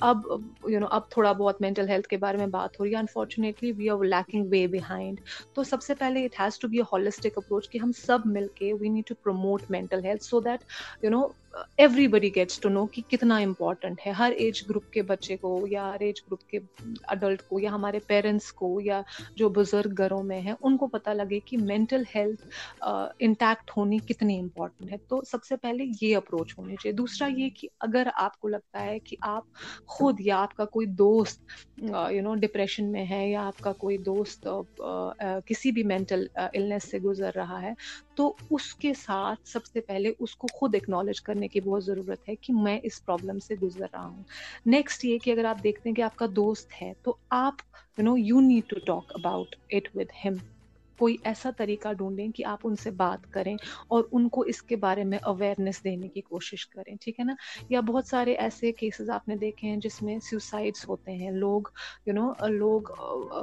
[0.00, 0.26] اب
[0.68, 3.72] یو نو اب تھوڑا بہت مینٹل ہیلتھ کے بارے میں بات ہو رہی ہے۔ Unfortunately
[3.72, 5.20] we are lacking way behind
[5.54, 8.46] تو سب سے پہلے it has to be a holistic approach کہ ہم سب مل
[8.56, 10.64] کے we need to promote mental health so that
[11.04, 11.26] you know
[12.08, 15.90] everybody gets to know کہ کتنا امپورٹنٹ ہے۔ ہر ایج گروپ کے بچے کو یا
[15.94, 16.58] ہر ایج گروپ کے
[17.08, 19.00] اڈلٹ کو یا ہمارے پیرنٹس کو یا
[19.36, 22.46] جو بزرگ گھروں میں ہیں، ان کو پتہ لگے کہ مینٹل ہیلتھ
[23.20, 27.48] انٹیکٹ ہونی کتنی امپورٹنٹ ہے۔ تو سب سے پہلے یہ اپروچ ہونی چاہیے۔ دوسرا یہ
[27.56, 29.44] کہ اگر آپ کو لگتا ہے کہ آپ
[29.86, 31.42] خود یا آپ کا کوئی دوست
[32.10, 34.46] یو نو ڈپریشن میں ہے یا آپ کا کوئی دوست
[35.46, 37.72] کسی بھی مینٹل النیس سے گزر رہا ہے،
[38.14, 42.28] تو اس کے ساتھ سب سے پہلے اس کو خود اکنالج کرنے کی بہت ضرورت
[42.28, 44.22] ہے کہ میں اس پرابلم سے گزر رہا ہوں۔
[44.66, 47.54] نیکسٹ یہ کہ اگر آپ دیکھتے ہیں کہ آپ کا دوست ہے تو آپ
[47.98, 50.38] you know you need to talk about it with ہم
[50.98, 53.56] کوئی ایسا طریقہ ڈھونڈیں کہ آپ ان سے بات کریں
[53.88, 57.34] اور ان کو اس کے بارے میں اویئرنیس دینے کی کوشش کریں، ٹھیک ہے نا؟
[57.68, 61.62] یا بہت سارے ایسے کیسز آپ نے دیکھے ہیں جس میں سوسائڈس ہوتے ہیں، لوگ
[62.06, 62.82] یو نو لوگ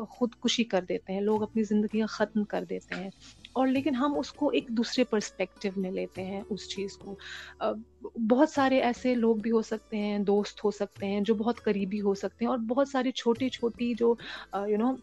[0.06, 3.10] خودکشی کر دیتے ہیں، لوگ اپنی زندگیاں ختم کر دیتے ہیں
[3.54, 7.16] اور لیکن ہم اس کو ایک دوسرے پرسپیکٹو میں لیتے ہیں اس چیز کو۔
[8.30, 12.02] بہت سارے ایسے لوگ بھی ہو سکتے ہیں، دوست ہو سکتے ہیں جو بہت قریبی
[12.02, 14.16] ہو سکتے ہیں اور بہت ساری چھوٹی چھوٹی جو
[14.68, 14.96] یو نو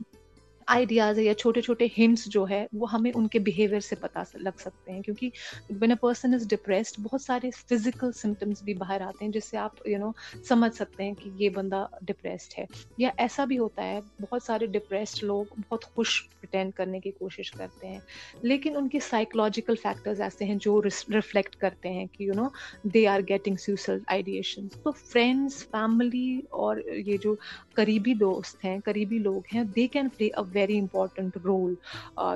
[0.68, 4.18] آئیڈیاز ہے یا چھوٹے چھوٹے ہمس جو ہے وہ ہمیں ان کے بیہیویئر سے پتہ
[4.34, 5.30] لگ سکتے ہیں۔ کیونکہ
[5.70, 9.56] when a person is depressed بہت سارے فزیکل سمٹمس بھی باہر آتے ہیں جس سے
[9.56, 10.10] آپ یو نو
[10.48, 12.64] سمجھ سکتے ہیں کہ یہ بندہ ڈپریسڈ ہے۔
[12.98, 17.50] یا ایسا بھی ہوتا ہے، بہت سارے ڈپریسڈ لوگ بہت خوش پرٹینڈ کرنے کی کوشش
[17.50, 18.00] کرتے ہیں۔
[18.42, 22.48] لیکن ان کے سائیکولوجیکل فیکٹرز ایسے ہیں جو ریفلیکٹ کرتے ہیں کہ you know
[22.84, 27.34] they are getting suicidal ideation تو فرینڈس فیملی اور یہ جو
[27.78, 31.74] قریبی دوست ہیں، قریبی لوگ ہیں they can play a very important role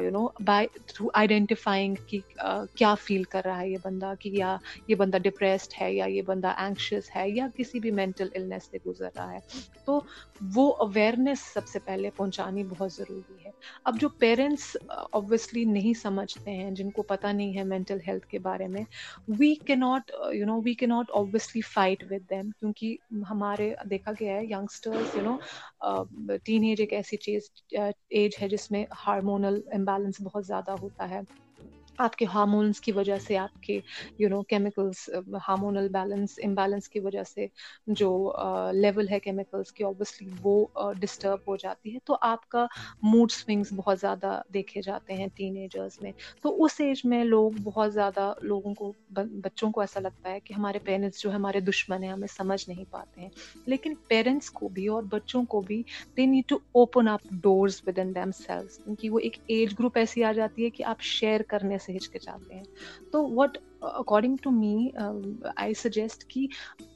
[0.03, 4.31] you know by through identifying کہ uh, کیا فیل کر رہا ہے یہ بندہ کہ
[4.33, 4.57] یا
[4.89, 8.79] یہ بندہ ڈپریسڈ ہے یا یہ بندہ اینکشیس ہے یا کسی بھی مینٹل النیس سے
[8.87, 9.39] گزر رہا ہے۔
[9.85, 10.01] تو
[10.55, 13.51] وہ اویئرنیس سب سے پہلے پہنچانی بہت ضروری ہے۔
[13.85, 14.77] اب جو پیرنٹس
[15.13, 18.83] اوبویسلی uh, نہیں سمجھتے ہیں، جن کو پتہ نہیں ہے مینٹل ہیلتھ کے بارے میں
[19.39, 22.97] وی کی ناٹ یو نو وی کی not obviously fight with them کیونکہ
[23.31, 25.32] ہمارے، دیکھا گیا ہے youngsters you know
[26.45, 31.21] teenage ایک ایسی چیز ایج ہے جس میں ہارمونل امبیلنس بہت زیادہ ہوتا ہے۔
[31.99, 33.79] آپ کے ہارمونس کی وجہ سے، آپ کے
[34.19, 35.09] you know chemicals
[35.49, 37.47] hormonal balance imbalance کی وجہ سے
[37.95, 38.11] جو
[38.75, 40.65] لیول ہے کیمیکلس کی اوبیسلی وہ
[40.97, 42.65] ڈسٹرب ہو جاتی ہے۔ تو آپ کا
[43.05, 44.21] موڈ سوئنگس بہت زیادہ
[44.55, 48.93] دیکھے جاتے ہیں ٹین ایجرس میں۔ تو اس ایج میں لوگ بہت زیادہ لوگوں کو
[49.43, 52.85] بچوں کو ایسا لگتا ہے کہ ہمارے پیرنٹس جو ہمارے دشمن ہیں، ہمیں سمجھ نہیں
[52.91, 53.29] پاتے ہیں۔
[53.67, 55.83] لیکن پیرنٹس کو بھی اور بچوں کو بھی
[56.17, 60.33] they need to open up doors within themselves کیونکہ وہ ایک ایج گروپ ایسی آ
[60.33, 62.63] جاتی ہے کہ آپ شیئر کرنے سے ہچکچاتے ہیں۔
[63.11, 64.89] تو what according to me
[65.57, 66.47] I suggest کہ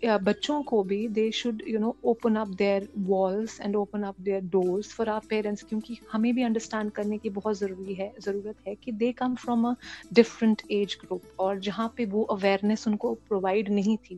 [0.09, 4.16] uh, بچوں کو بھی they should you know open up their walls and open up
[4.16, 8.66] their doors for our parents کیونکہ ہمیں بھی انڈرسٹینڈ کرنے کی بہت ضروری ہے، ضرورت
[8.66, 9.72] ہے کہ they come from a
[10.11, 14.16] different age group اور جہاں پہ وہ اویئرنیس ان کو پرووائڈ نہیں تھی۔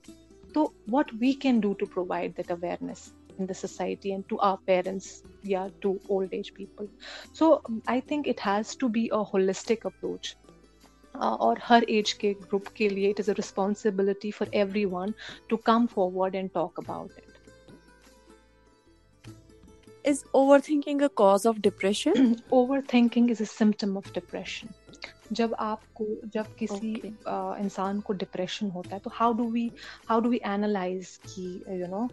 [0.54, 4.59] تو what we can do to provide that awareness in the society and to our
[4.66, 6.88] parents yeah to old age people
[7.33, 10.37] so i think it has to be a holistic approach
[11.14, 14.49] اور ہر age کے group کے لیے it is a responsibility for
[14.85, 15.11] everyone
[15.47, 17.29] to come forward and talk about it
[20.05, 22.37] Is overthinking a cause of depression?
[22.51, 24.71] Overthinking is a symptom of depression.
[25.31, 26.92] جب آپ کو جب کسی
[27.25, 29.66] انسان کو ڈپریشن ہوتا ہے تو how do we
[30.11, 31.42] how do we analyze کہ
[31.73, 32.07] یو نو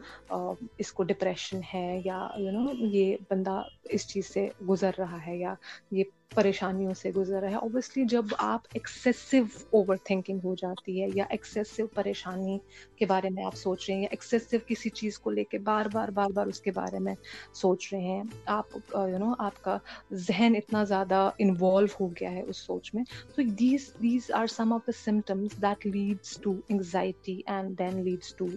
[0.77, 5.37] اس کو ڈپریشن ہے یا یو نو یہ بندہ اس چیز سے گزر رہا ہے
[5.37, 5.53] یا
[5.91, 9.37] یہ پریشانیوں سے گزر رہا ہے۔ اوبیسلی جب آپ ایکسیسو
[9.71, 12.57] اوور تھنکنگ ہو جاتی ہے یا ایکسیسو پریشانی
[12.97, 15.85] کے بارے میں آپ سوچ رہے ہیں یا ایکسیسو کسی چیز کو لے کے بار
[15.89, 17.15] بار بار بار اس کے بارے میں
[17.55, 19.77] سوچ رہے ہیں، آپ یو نو آپ کا
[20.19, 21.63] ذہن اتنا زیادہ انوالو
[21.95, 25.85] ہو گیا ہے اس سوچ میں۔ تو these these are some of the symptoms that
[25.87, 28.55] leads to anxiety and then leads to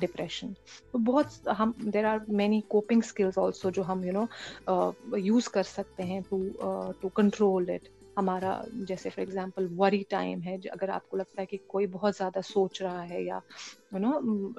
[0.00, 0.52] depression
[0.92, 1.26] تو بہت
[1.58, 4.24] ہم there are many coping skills also جو ہم یو نو
[5.18, 8.52] یوز کر سکتے ہیں ٹو ٹو کنٹرول اٹ ہمارا
[8.88, 12.40] جیسے فار ایگزامپل وری ٹائم ہے اگر آپ کو لگتا ہے کہ کوئی بہت زیادہ
[12.44, 13.38] سوچ رہا ہے یا
[13.92, 14.12] یو نو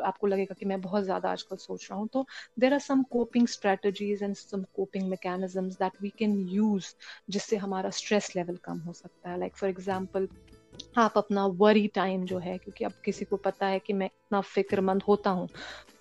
[0.03, 2.23] آپ کو لگے گا کہ میں بہت زیادہ آج کل سوچ رہا ہوں، تو
[2.61, 6.93] there are some coping strategies and some coping mechanisms that we can use
[7.27, 9.37] جس سے ہمارا اسٹریس لیول کم ہو سکتا ہے.
[9.37, 10.25] لائک فار ایگزامپل
[10.95, 14.41] آپ اپنا وری ٹائم جو ہے، کیونکہ اب کسی کو پتا ہے کہ میں اتنا
[14.45, 15.47] فکر مند ہوتا ہوں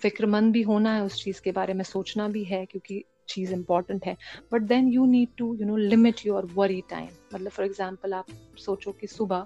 [0.01, 3.53] فکر مند بھی ہونا ہے اس چیز کے بارے میں، سوچنا بھی ہے، کیونکہ چیز
[3.53, 4.13] امپورٹنٹ ہے.
[4.51, 8.31] But then you need to you know limit your worry time مطلب فار ایگزامپل آپ
[8.59, 9.43] سوچو کہ صبح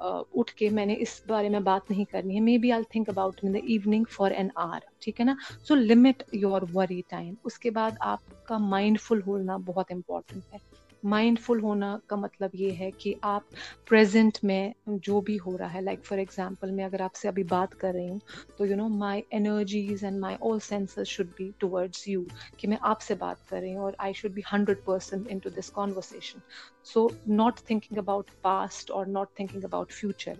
[0.00, 2.40] اٹھ کے میں نے اس بارے میں بات نہیں کرنی ہے.
[2.58, 5.34] Maybe I think about in the evening for an hour ٹھیک ہے نا؟
[5.68, 10.52] So limit your worry time اس کے بعد آپ کا مائنڈ فل ہونا بہت امپورٹنٹ
[10.52, 10.58] ہے.
[11.06, 13.54] مائنڈ فل ہونا کا مطلب یہ ہے کہ آپ
[13.86, 14.68] پریزنٹ میں
[15.02, 17.92] جو بھی ہو رہا ہے لائک فار ایگزامپل میں اگر آپ سے ابھی بات کر
[17.94, 18.18] رہی ہوں
[18.58, 22.22] تو you know my energies and my all senses should be towards you
[22.56, 25.50] کہ میں آپ سے بات کر رہی ہوں اور I should be hundred percent into
[25.50, 26.38] this conversation
[26.84, 30.34] so not thinking about past اور not thinking about future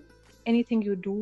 [0.65, 1.15] anything you do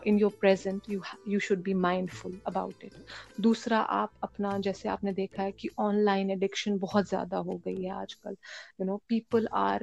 [0.00, 1.74] in your present you should be
[2.12, 3.00] mindful about it
[3.38, 7.56] دوسرا آپ اپنا جیسے آپ نے دیکھا ہے کہ آن لائن ایڈکشن بہت زیادہ ہو
[7.58, 8.34] گئی ہے آج کل
[8.78, 9.80] you know people are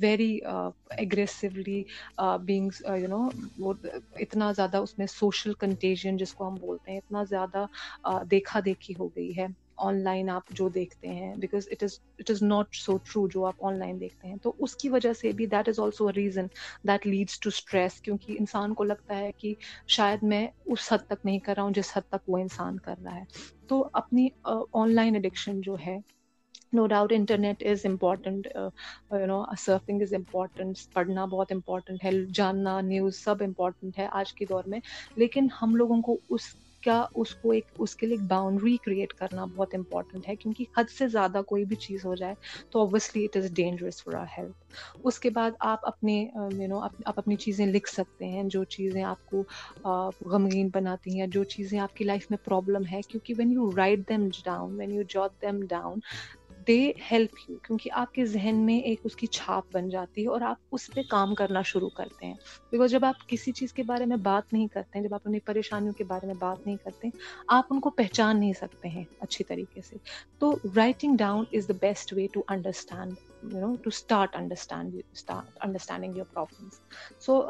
[0.00, 0.38] very
[0.98, 1.82] aggressively
[2.44, 3.72] bangs you know وہ
[4.16, 7.64] اتنا زیادہ اس میں سوشل کنٹیجن جس کو ہم بولتے ہیں اتنا زیادہ
[8.30, 9.46] دیکھا دیکھی ہو گئی ہے
[9.78, 13.44] آن لائن آپ جو دیکھتے ہیں because it is it is not so true جو
[13.46, 16.12] آپ آن لائن دیکھتے ہیں۔ تو اس کی وجہ سے بھی that is also a
[16.12, 16.46] reason
[16.84, 19.54] that leads to stress کیونکہ انسان کو لگتا ہے کہ
[19.88, 22.94] شاید میں اس حد تک نہیں کر رہا ہوں جس حد تک وہ انسان کر
[23.04, 23.24] رہا ہے۔
[23.68, 25.96] تو اپنی آن لائن اڈکشن جو ہے
[26.72, 32.80] no doubt internet is important you know surfing is important پڑھنا بہت امپورٹنٹ ہے، جاننا
[32.82, 34.80] نیوز سب امپورٹنٹ ہے آج کے دور میں۔
[35.16, 39.12] لیکن ہم لوگوں کو اس کیا اس کو ایک اس کے لیے ایک باؤنڈری کریٹ
[39.12, 42.34] کرنا بہت امپورٹنٹ ہے، کیونکہ حد سے زیادہ کوئی بھی چیز ہو جائے
[42.70, 44.56] تو obviously it is dangerous for our health
[45.04, 48.64] اس کے بعد آپ اپنے uh, یو نو آپ اپنی چیزیں لکھ سکتے ہیں، جو
[48.76, 49.42] چیزیں آپ کو
[49.88, 53.70] uh, غمگین بناتی ہیں جو چیزیں آپ کی لائف میں پرابلم ہے، کیونکہ when you
[53.76, 55.98] write them down when you jot them down
[56.68, 56.76] they
[57.10, 60.40] help you کیونکہ آپ کے ذہن میں ایک اس کی چھاپ بن جاتی ہے اور
[60.42, 62.34] آپ اس پہ کام کرنا شروع کرتے ہیں۔
[62.72, 65.40] بیکاز جب آپ کسی چیز کے بارے میں بات نہیں کرتے ہیں، جب آپ اپنی
[65.46, 67.08] پریشانیوں کے بارے میں بات نہیں کرتے
[67.48, 69.96] آپ ان کو پہچان نہیں سکتے ہیں اچھی طریقے سے۔
[70.40, 76.16] تو writing down is the best way to understand you know to start understand understanding
[76.16, 76.80] your problems
[77.20, 77.40] so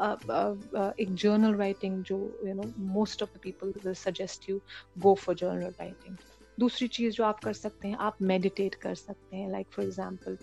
[0.97, 4.57] ایک جرنل رائٹنگ جو you know most of the people suggest you
[4.95, 6.15] go for journal writing
[6.59, 9.47] دوسری چیز جو آپ کر سکتے ہیں، آپ میڈیٹیٹ کر سکتے ہیں.
[9.49, 10.35] لائک فار ایگزامپل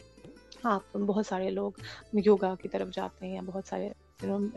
[0.65, 1.73] آپ بہت سارے لوگ
[2.21, 3.89] یوگا کی طرف جاتے ہیں یا بہت سارے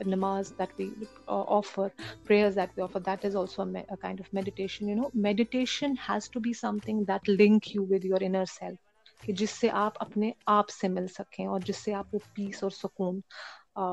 [0.06, 0.89] نماز that we
[1.28, 1.88] offer
[2.26, 3.63] prayers that we offer that is also
[3.98, 8.22] kind of meditation you know meditation has to be something that link you with your
[8.22, 8.78] inner self
[9.24, 12.63] کہ جس سے آپ اپنے آپ سے مل سکیں اور جس سے آپ وہ پیس
[12.63, 13.19] اور سکون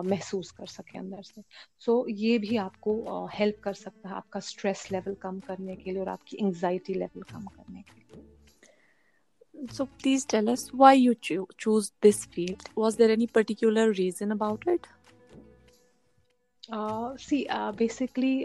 [0.04, 1.40] محسوس کر سکیں اندر سے
[1.78, 5.76] سو یہ بھی آپ کو ہیلپ کر سکتا ہے آپ کا اسٹریس لیول کم کرنے
[5.76, 8.22] کے لیے اور آپ کی انگزائٹی لیول کم کرنے کے لیے
[9.72, 12.68] so please tell us why you choose choose this field.
[12.76, 14.86] Was there any particular reason about it?
[17.18, 17.44] See
[17.78, 18.44] basically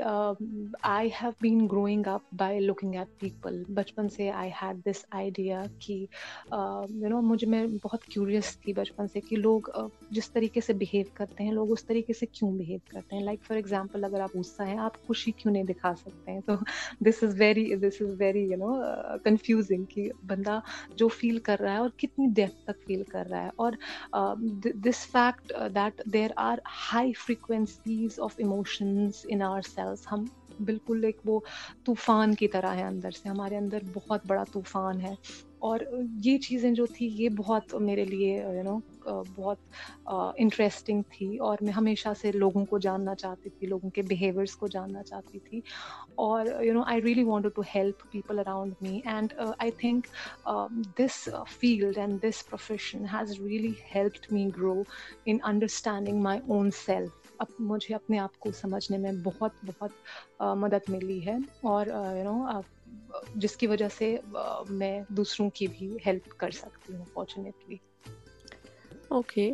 [0.81, 5.65] I have been growing up by looking at people بچپن سے آئی ہیڈ دس آئیڈیا
[5.79, 5.93] کہ
[6.55, 10.61] um, you know مجھے میں بہت curious تھی بچپن سے کہ لوگ uh, جس طریقے
[10.61, 14.03] سے بہیو کرتے ہیں، لوگ اس طریقے سے کیوں بہیو کرتے ہیں؟ لائک فار ایگزامپل
[14.03, 16.55] اگر آپ غصہ ہیں، آپ خوشی کیوں نہیں دکھا سکتے ہیں؟ تو
[17.05, 18.73] this is very this is very you know
[19.23, 20.59] confusing کہ بندہ
[20.97, 23.71] جو فیل کر رہا ہے اور کتنی دیر تک فیل کر رہا ہے۔ اور
[24.85, 26.57] this fact that there are
[26.93, 30.25] high frequencies of emotions in ourselves ہم
[30.65, 31.39] بالکل ایک وہ
[31.85, 35.13] طوفان کی طرح ہے اندر سے، ہمارے اندر بہت بڑا طوفان ہے۔
[35.59, 35.79] اور
[36.23, 38.77] یہ چیزیں جو تھی یہ بہت میرے لیے یو نو
[39.35, 39.57] بہت
[40.37, 44.67] انٹرسٹنگ تھی۔ اور میں ہمیشہ سے لوگوں کو جاننا چاہتی تھی، لوگوں کے بیہیورس کو
[44.67, 45.61] جاننا چاہتی تھی۔
[46.15, 50.07] اور you know I really want to help people around me and I think
[50.99, 54.83] this field and this profession has really helped me grow
[55.25, 60.89] in understanding my own self اب مجھے اپنے آپ کو سمجھنے میں بہت بہت مدد
[60.89, 62.59] ملی ہے اور یو نو
[63.35, 64.15] جس کی وجہ سے
[64.69, 67.75] میں دوسروں کی بھی ہیلپ کر سکتی ہوں fortunately
[69.07, 69.53] okay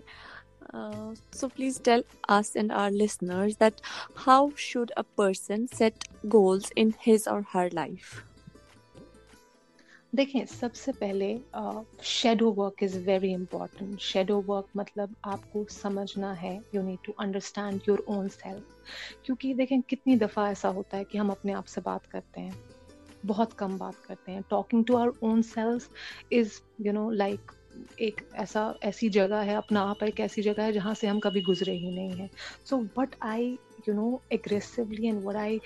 [1.33, 3.81] so please tell us and our listeners that
[4.27, 8.15] how should a person set goals in his or her life
[10.13, 11.33] دیکھیں، سب سے پہلے
[12.05, 17.13] shadow work is very important shadow work مطلب آپ کو سمجھنا ہے you need to
[17.17, 18.63] understand your own self
[19.23, 22.53] کیونکہ دیکھیں، کتنی دفعہ ایسا ہوتا ہے کہ ہم اپنے آپ سے بات کرتے ہیں،
[23.23, 24.41] بہت کم بات کرتے ہیں.
[24.49, 25.89] Talking to our own self
[26.31, 27.51] is you know like
[27.97, 31.41] ایک ایسا، ایسی جگہ ہے، اپنا آپ ایک ایسی جگہ ہے جہاں سے ہم کبھی
[31.49, 32.27] گزرے ہی نہیں ہیں.
[32.63, 33.55] So what I
[33.87, 35.57] you know aggressively and what I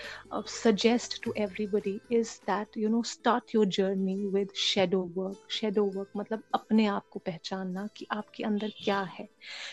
[0.48, 1.32] suggest to
[1.68, 6.88] everybody is that you know start your journey with shadow work shadow work مطلب اپنے
[6.88, 9.26] آپ کو پہچاننا کہ آپ کے اندر کیا ہے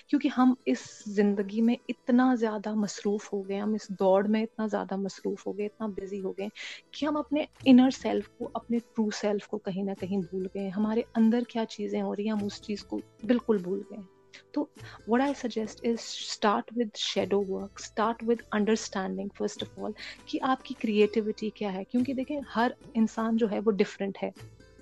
[0.08, 4.66] کیونکہ ہم اس زندگی میں اتنا زیادہ مصروف ہو گئے ہم اس دوڑ میں اتنا
[4.66, 6.48] زیادہ مصروف ہو گئے اتنا بزی ہو گئے
[6.90, 10.68] کہ ہم اپنے انر سیلف کو اپنے ٹرو سیلف کو کہیں نہ کہیں بھول گئے
[10.68, 14.17] ہمارے اندر کیا چیزیں ہو رہی ہیں ہم اس چیز کو بالکل بھول گئے
[14.54, 14.66] تو
[15.08, 19.92] what I suggest is start with shadow work start with understanding first of all
[20.26, 21.84] کہ آپ کی کریٹیوٹی کیا ہے.
[21.84, 24.30] کیونکہ دیکھیں ہر انسان جو ہے وہ ڈفرینٹ ہے.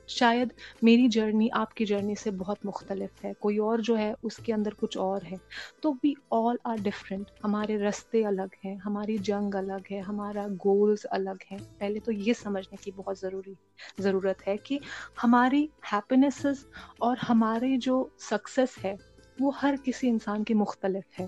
[0.09, 0.49] شاید
[0.83, 3.33] میری جرنی آپ کی جرنی سے بہت مختلف ہے.
[3.41, 5.37] کوئی اور جو ہے اس کے اندر کچھ اور ہے.
[5.81, 8.77] تو وی آل آر ڈفرینٹ ہمارے رستے الگ ہیں.
[8.77, 10.01] ہماری جنگ الگ ہے.
[10.01, 13.55] ہمارا گولز الگ ہے پہلے تو یہ سمجھنے کی بہت ضروری
[13.99, 14.79] ضرورت ہے کہ
[15.25, 16.65] ہماری ہیپینیسز
[16.99, 18.95] اور ہماری جو سکسیس ہے
[19.40, 21.27] وہ ہر کسی انسان کی مختلف ہے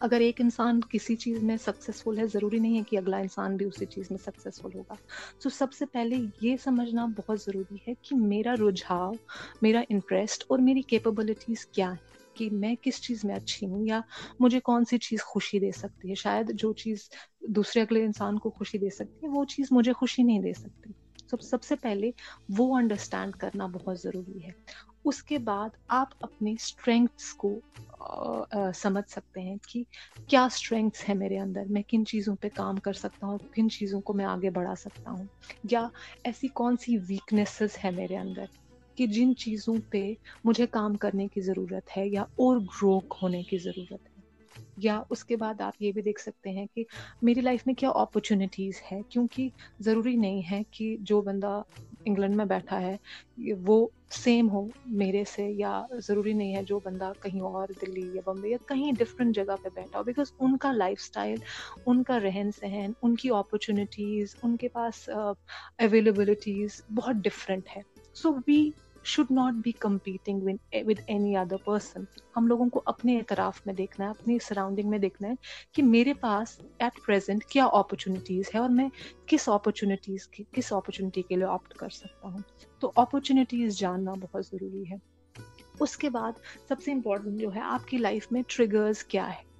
[0.00, 3.66] اگر ایک انسان کسی چیز میں سکسیزفل ہے، ضروری نہیں ہے کہ اگلا انسان بھی
[3.66, 4.94] اسی چیز میں سکسیزفل ہوگا۔
[5.42, 9.12] تو سب سے پہلے یہ سمجھنا بہت ضروری ہے کہ میرا رجحاؤ
[9.62, 14.00] میرا انٹرسٹ اور میری کیپبلٹیز کیا ہیں؟ کہ میں کس چیز میں اچھی ہوں یا
[14.40, 17.08] مجھے کون سی چیز خوشی دے سکتی ہے؟ شاید جو چیز
[17.40, 20.92] دوسرے اگلے انسان کو خوشی دے سکتی ہے، وہ چیز مجھے خوشی نہیں دے سکتی۔
[21.30, 22.10] سب سب سے پہلے
[22.58, 24.50] وہ انڈرسٹینڈ کرنا بہت ضروری ہے۔
[25.04, 27.60] اس کے بعد آپ اپنی اسٹرینگس کو
[28.74, 29.82] سمجھ سکتے ہیں کہ
[30.30, 34.00] کیا اسٹرینگس ہے میرے اندر، میں کن چیزوں پہ کام کر سکتا ہوں، کن چیزوں
[34.02, 35.26] کو میں آگے بڑھا سکتا ہوں،
[35.70, 35.86] یا
[36.24, 38.44] ایسی کون سی ویکنیسز ہے میرے اندر
[38.98, 40.02] کہ جن چیزوں پہ
[40.44, 44.22] مجھے کام کرنے کی ضرورت ہے یا اور گرو ہونے کی ضرورت ہے۔
[44.76, 46.84] یا اس کے بعد آپ یہ بھی دیکھ سکتے ہیں کہ
[47.22, 49.48] میری لائف میں کیا اپرچونیٹیز ہے کیونکہ
[49.80, 51.60] ضروری نہیں ہے کہ جو بندہ
[52.06, 52.96] انگلینڈ میں بیٹھا ہے،
[53.66, 54.66] وہ سیم ہو
[54.98, 55.70] میرے سے یا
[56.06, 59.68] ضروری نہیں ہے جو بندہ کہیں اور دلی یا بمبئی یا کہیں ڈفرینٹ جگہ پہ
[59.74, 61.36] بیٹھا ہو بیکاز ان کا لائف اسٹائل
[61.86, 67.82] ان کا رہن سہن، ان کی اپرچونیٹیز ان کے پاس اویلیبلٹیز بہت ڈفرینٹ ہے۔
[68.14, 68.70] So we
[69.04, 70.40] should not be competing
[70.72, 72.00] with any other person
[72.36, 75.34] ہم لوگوں کو اپنے اعتراف میں دیکھنا ہے، اپنی سراؤنڈنگ میں دیکھنا ہے
[75.72, 78.88] کہ میرے پاس ایٹ پریزنٹ کیا اپرچونیٹیز ہے اور میں
[79.26, 82.38] کس اپرچونیٹیز کی، کس اپرچونیٹی کے لیے آپٹ کر سکتا ہوں۔
[82.80, 84.96] تو اپرچونیٹیز جاننا بہت ضروری ہے۔
[85.80, 86.32] اس کے بعد
[86.68, 89.54] سب سے امپورٹنٹ جو ہے آپ کی لائف میں ٹریگرز کیا ہے۔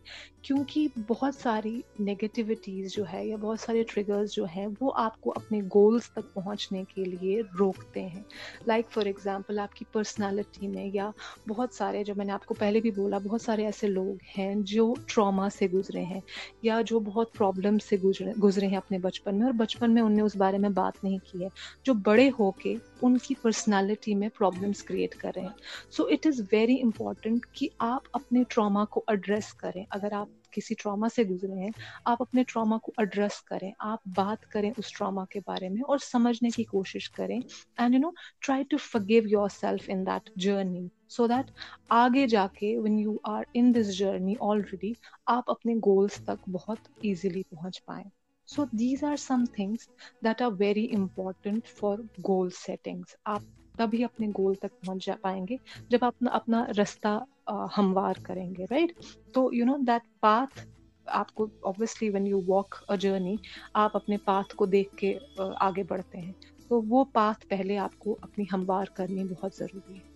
[0.45, 5.33] کیونکہ بہت ساری نگیٹیوٹیز جو ہے یا بہت سارے ٹریگرز جو ہیں وہ آپ کو
[5.37, 8.23] اپنے گولز تک پہنچنے کے لیے روکتے ہیں.
[8.67, 11.11] لائک فار ایگزامپل آپ کی پرسنالٹی میں یا
[11.49, 14.55] بہت سارے جو میں نے آپ کو پہلے بھی بولا، بہت سارے ایسے لوگ ہیں
[14.73, 16.21] جو ٹراما سے گزرے ہیں
[16.63, 20.17] یا جو بہت پرابلم سے گزرے گزرے ہیں اپنے بچپن میں اور بچپن میں ان
[20.17, 21.49] نے اس بارے میں بات نہیں کی ہے.
[21.85, 25.57] جو بڑے ہو کے ان کی پرسنالٹی میں پرابلمس کریٹ کر رہے ہیں.
[25.91, 29.85] So it is very important کہ آپ اپنے ٹراما کو ایڈریس کریں.
[29.91, 31.71] اگر آپ کسی ٹراما سے گزرے ہیں،
[32.05, 35.99] آپ اپنے ٹراما کو ایڈریس کریں، آپ بات کریں اس ٹراما کے بارے میں اور
[36.03, 41.27] سمجھنے کی کوشش کریں and you know try to figure yourself in that journey so
[41.27, 41.51] that
[41.95, 44.93] آگے جا کے when you are in this journey already
[45.27, 48.05] آپ اپنے گولس تک بہت ایزیلی پہنچ پائیں۔
[48.49, 49.89] So these are some things
[50.25, 53.43] that are very important for goal settings آپ
[53.79, 55.57] تبھی اپنے گول تک پہنچ جا پائیں گے
[55.91, 57.19] جب آپ اپنا رستہ
[57.49, 58.93] ہموار کریں گے رائٹ
[59.33, 60.67] تو یو نو دیٹ پاتھ
[61.07, 63.37] آپ کو obviously when you walk a journey
[63.75, 65.19] آپ اپنے پاتھ کو دیکھ کے
[65.61, 66.33] آگے بڑھتے ہیں۔
[66.69, 70.15] تو وہ پاتھ پہلے آپ کو اپنی ہموار کرنی بہت ضروری ہے۔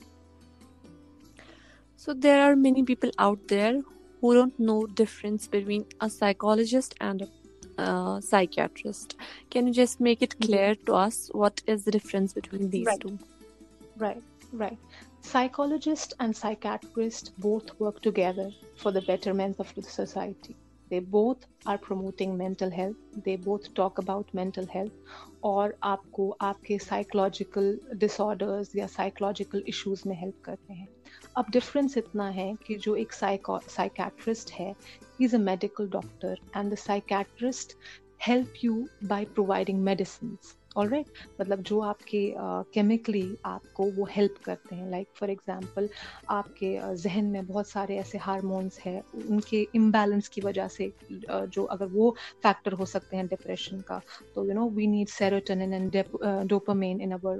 [1.99, 3.75] So there are many people out there
[4.23, 7.23] who don't know difference between a psychologist and
[8.21, 9.17] psychiatrist.
[9.51, 13.01] Can you just make it clear to us what is the difference between these right.
[13.01, 13.19] two?
[13.97, 14.79] Right.
[15.29, 20.57] Psychologist and psychiatrist both work together for the betterment of the society.
[20.91, 22.97] They both are promoting mental health.
[23.25, 24.93] They both talk about mental health
[25.41, 30.87] اور آپ کو آپ کے psychological ڈس آرڈرز یا psychological issues میں help کرتے ہیں
[31.35, 34.73] اب ڈفرینس اتنا ہے کہ جو ایک سائیکیٹرسٹ ہے
[35.21, 37.77] is a medical doctor and the psychiatrist
[38.29, 42.21] help you by providing medicines all right مطلب جو آپ کے
[42.73, 44.89] کیمیکلی آپ کو وہ ہیلپ کرتے ہیں.
[44.91, 45.87] لائک فار ایگزامپل
[46.37, 49.01] آپ کے ذہن میں بہت سارے ایسے ہارمونس ہیں.
[49.15, 50.89] ان کے امبیلنس کی وجہ سے
[51.53, 52.11] جو اگر وہ
[52.43, 53.99] فیکٹر ہو سکتے ہیں ڈپریشن کا،
[54.35, 55.97] تو you know we need serotonin and
[56.49, 57.37] dopamine in our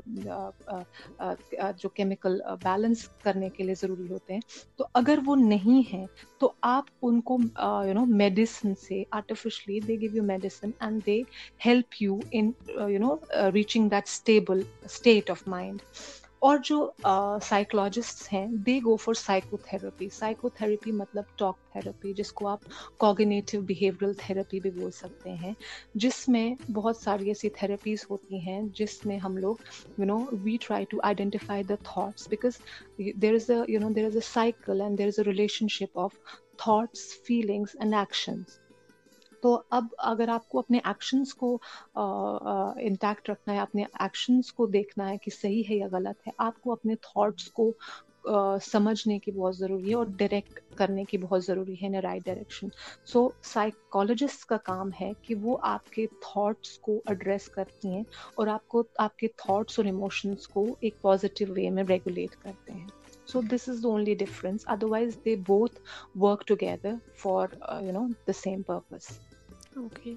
[1.81, 4.41] جو کیمیکل بیلنس کرنے کے لیے ضروری ہوتے ہیں.
[4.77, 6.07] تو اگر وہ نہیں ہیں،
[6.41, 7.39] تو آپ ان کو
[7.87, 11.21] یو نو میڈیسن سے artificially they give you medicine and they
[11.67, 13.15] help you in you know
[13.55, 15.83] reaching that stable state of mind
[16.41, 16.77] اور جو
[17.09, 19.15] uh, سائیکولوجسٹ ہیں they go for
[19.57, 20.09] psychotherapy
[20.49, 22.69] psychotherapy مطلب ٹاک تھیراپی جس کو آپ
[22.99, 25.53] کوگنیٹیو بیہیورل تھراپی بھی بول سکتے ہیں،
[25.95, 29.57] جس میں بہت ساری ایسی تھراپیز ہوتی ہیں، جس میں ہم لوگ
[29.99, 32.61] you know we try to identify the thoughts because
[33.23, 35.25] there is a you know there is a cycle and there is a
[35.71, 36.13] relationship of
[36.59, 38.59] thoughts feelings and actions
[39.43, 41.57] تو اب اگر آپ کو اپنے ایکشنس کو
[41.97, 46.61] انٹیکٹ رکھنا ہے، اپنے ایکشنس کو دیکھنا ہے کہ صحیح ہے یا غلط ہے، آپ
[46.61, 47.73] کو اپنے تھاٹس کو
[48.63, 52.69] سمجھنے کی بہت ضروری ہے اور ڈائریکٹ کرنے کی بہت ضروری ہے in right direction
[53.05, 58.03] so psychologist کا کام ہے کہ وہ آپ کے تھاٹس کو ایڈریس کرتی ہیں
[58.35, 62.73] اور آپ کو آپ کے تھاٹس اور ایموشنس کو ایک پازیٹیو وے میں ریگولیٹ کرتے
[62.73, 62.87] ہیں.
[63.27, 65.81] So this is the only difference otherwise they both
[66.15, 69.09] work together for you know the same purpose
[69.79, 70.15] Okay.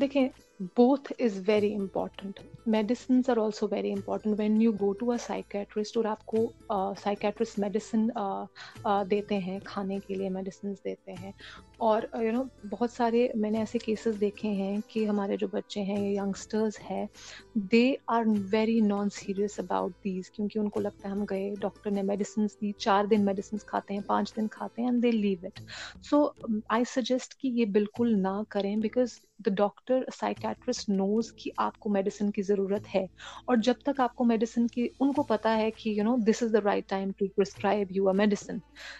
[0.00, 0.28] دیکھیں
[0.60, 5.96] both is very important medicines are also very important when you go to a psychiatrist
[5.96, 8.44] اور آپ کو uh, psychiatrist medicine uh,
[8.86, 11.32] uh, دیتے ہیں، کھانے کے لیے medicines دیتے ہیں
[11.80, 15.48] اور uh, یو نو بہت سارے میں نے ایسے کیسز دیکھے ہیں کہ ہمارے جو
[15.48, 17.06] بچے ہیں یا ینگسٹرز ہیں
[17.72, 18.22] they are
[18.52, 22.56] very non serious about these کیونکہ ان کو لگتا ہے ہم گئے ڈاکٹر نے میڈیسنس
[22.60, 25.60] دی، چار دن میڈیسنس کھاتے ہیں، پانچ دن کھاتے ہیں and they leave it
[26.02, 26.24] so
[26.68, 29.14] I suggest کہ یہ بالکل نہ کریں because
[29.46, 33.04] the doctor psychiatrist knows کہ آپ کو میڈیسن کی ضرورت ہے
[33.46, 36.42] اور جب تک آپ کو میڈیسن کی، ان کو پتہ ہے کہ you know this
[36.42, 38.58] is the right time to prescribe you a medicine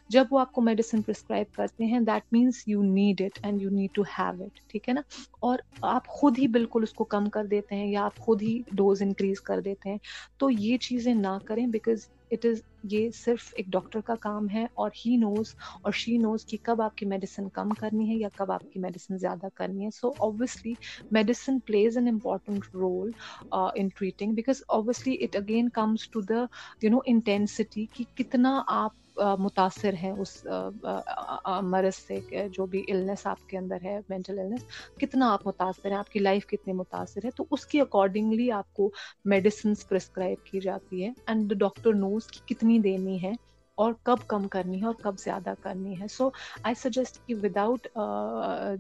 [0.09, 3.71] جب وہ آپ کو میڈیسن پرسکرائب کرتے ہیں that means you need it and you
[3.71, 5.01] need to have it ٹھیک ہے نا؟
[5.41, 8.61] اور آپ خود ہی بالکل اس کو کم کر دیتے ہیں یا آپ خود ہی
[8.73, 9.99] ڈوز انکریز کر دیتے ہیں،
[10.39, 14.65] تو یہ چیزیں نہ کریں بیکاز اٹ از یہ صرف ایک ڈاکٹر کا کام ہے
[14.75, 18.29] اور ہی نوز اور شی نوز کہ کب آپ کی میڈیسن کم کرنی ہے یا
[18.37, 19.91] کب آپ کی میڈیسن زیادہ کرنی ہے.
[19.91, 20.75] So obviously
[21.11, 23.11] medicine plays an important role
[23.53, 26.45] in treating because obviously it again comes to the
[26.83, 32.67] you know intensity کہ کتنا آپ uh, متاثر ہیں اس uh, uh, مرض سے جو
[32.67, 34.65] بھی النیس آپ کے اندر ہے مینٹل النس
[34.99, 37.31] کتنا آپ متاثر ہیں، آپ کی لائف کتنی متاثر ہے.
[37.31, 38.91] تو اس کی اکارڈنگلی آپ کو
[39.25, 43.33] میڈیسنس پرسکرائب کی جاتی ہے and the doctor knows dose کی کتنی دینی ہے
[43.75, 46.29] اور کب کم کرنی ہے اور کب زیادہ کرنی ہے۔ سو
[46.63, 47.87] آئی سجیسٹ کہ without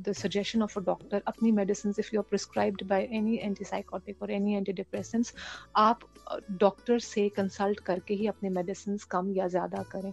[0.06, 3.34] the suggestion of a doctor اپنی medicines if you are prescribed by any
[3.64, 5.32] antipsychotic اور اینی اینٹی ڈپریسنس
[5.74, 10.10] آپ uh, ڈاکٹر سے کنسلٹ کر کے ہی اپنے میڈیسنس کم یا زیادہ کریں۔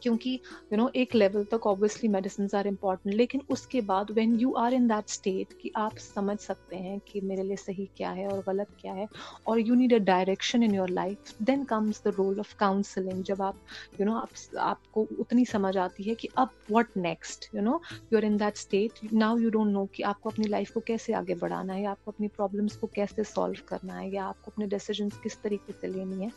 [0.00, 0.36] کیونکہ
[0.70, 4.56] یو نو ایک لیول تک اوبیسلی میڈیسنز آر امپورٹنٹ لیکن اس کے بعد when you
[4.56, 8.26] are in that state کہ آپ سمجھ سکتے ہیں کہ میرے لیے صحیح کیا ہے
[8.26, 9.04] اور غلط کیا ہے
[9.44, 13.42] اور you need a direction in your life then comes the role of counselling جب
[13.42, 13.54] آپ
[13.98, 14.18] یو نو
[14.58, 17.78] آپ کو اتنی سمجھ آتی ہے کہ اب what next you know
[18.10, 20.80] you are in that state now you don't know کہ آپ کو اپنی لائف کو
[20.80, 24.28] کیسے آگے بڑھانا ہے، یا آپ کو اپنی پرابلمس کو کیسے سالو کرنا ہے، یا
[24.28, 26.28] آپ کو اپنے ڈیسیجنس کس طریقے سے لینی ہے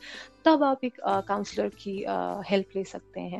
[0.43, 2.03] تب آپ ایک کاؤنسلر کی
[2.51, 3.39] ہیلپ لے سکتے ہیں۔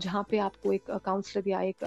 [0.00, 1.84] جہاں پہ آپ کو ایک کاؤنسلر یا ایک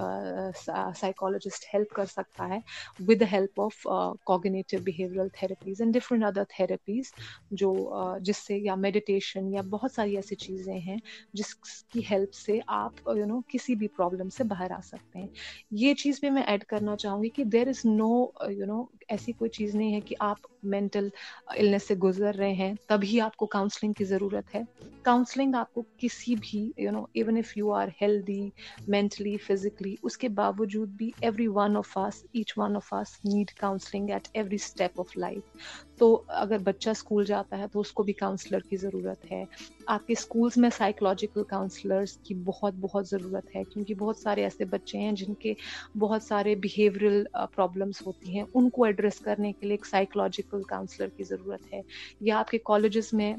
[0.58, 2.60] سائیکالوجسٹ ہیلپ کر سکتا ہے
[3.00, 3.82] with the help of
[4.26, 7.12] cognitive behavioural therapies and different other therapies
[7.52, 7.74] جو
[8.22, 10.98] جس سے، یا میڈیٹیشن یا بہت ساری ایسی چیزیں ہیں
[11.34, 11.54] جس
[11.90, 15.28] کی ہیلپ سے آپ یو نو کسی بھی پرابلم سے باہر آ سکتے ہیں۔
[15.74, 18.12] یہ چیز بھی میں ایڈ کرنا چاہوں گی کہ there is no
[18.52, 21.10] you know ایسی کوئی چیز نہیں ہے کہ آپ مینٹل
[21.48, 24.62] النس سے گزر رہے ہیں تبھی آپ کو کاؤنسلنگ کی ضرورت ہے۔
[25.06, 28.49] کاؤنسلنگ آپ کو کسی بھی you know even if you are healthy
[28.88, 33.51] mentally physically اس کے باوجود بھی every one of us each one of us need
[33.51, 38.03] counselling at every step of life تو اگر بچہ اسکول جاتا ہے تو اس کو
[38.03, 39.43] بھی کاؤنسلر کی ضرورت ہے
[39.88, 44.65] آپ کے اسکولس میں سائیکلوجیکل کاؤنسلرس کی بہت بہت ضرورت ہے کیونکہ بہت سارے ایسے
[44.65, 45.53] بچے ہیں جن کے
[45.99, 47.23] بہت سارے بیہیورل
[47.55, 51.82] پرابلمس ہوتی ہیں ان کو ایڈریس کرنے کے لیے ایک سائیکلوجیکل کاؤنسلر کی ضرورت ہے
[52.19, 53.34] یا آپ کے کالجز میں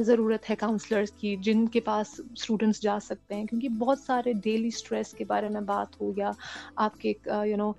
[0.00, 4.68] ضرورت ہے کاؤنسلرس کی، جن کے پاس اسٹوڈنٹس جا سکتے ہیں، کیونکہ بہت سارے ڈیلی
[4.68, 6.30] اسٹریس کے بارے میں بات ہو یا
[6.78, 7.12] آپ کے
[7.46, 7.70] یو نو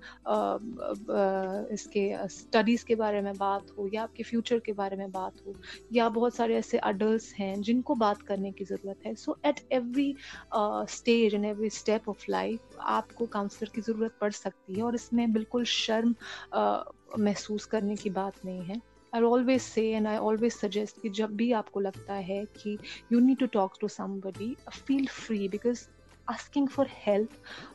[1.70, 5.06] اس کے اسٹڈیز کے بارے میں بات ہو یا آپ کے فیوچر کے بارے میں
[5.08, 5.52] بات ہو
[5.90, 9.60] یا بہت سارے ایسے اڈلٹس ہیں جن کو بات کرنے کی ضرورت ہے۔ So at
[9.70, 10.12] every
[10.52, 12.60] stage and every step of life
[12.92, 16.12] آپ کو کاؤنسلر کی ضرورت پڑ سکتی ہے اور اس میں بالکل شرم
[17.18, 18.74] محسوس کرنے کی بات نہیں ہے۔
[19.12, 22.76] I always say and I always suggest کہ جب بھی آپ کو لگتا ہے کہ
[23.10, 23.88] you need to talk to
[24.18, 25.88] somebody feel free because
[26.28, 27.30] asking for help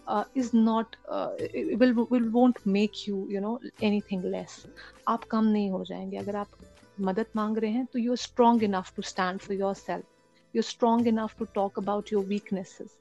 [0.08, 1.30] uh, is not uh,
[1.74, 4.60] will, will won't make you you know anything less.
[5.06, 6.56] آپ کم نہیں ہو جائیں گے اگر آپ
[6.98, 11.08] مدد مانگ رہے ہیں تو you are strong enough to stand for yourself you strong
[11.08, 12.96] enough to talk about your weaknesses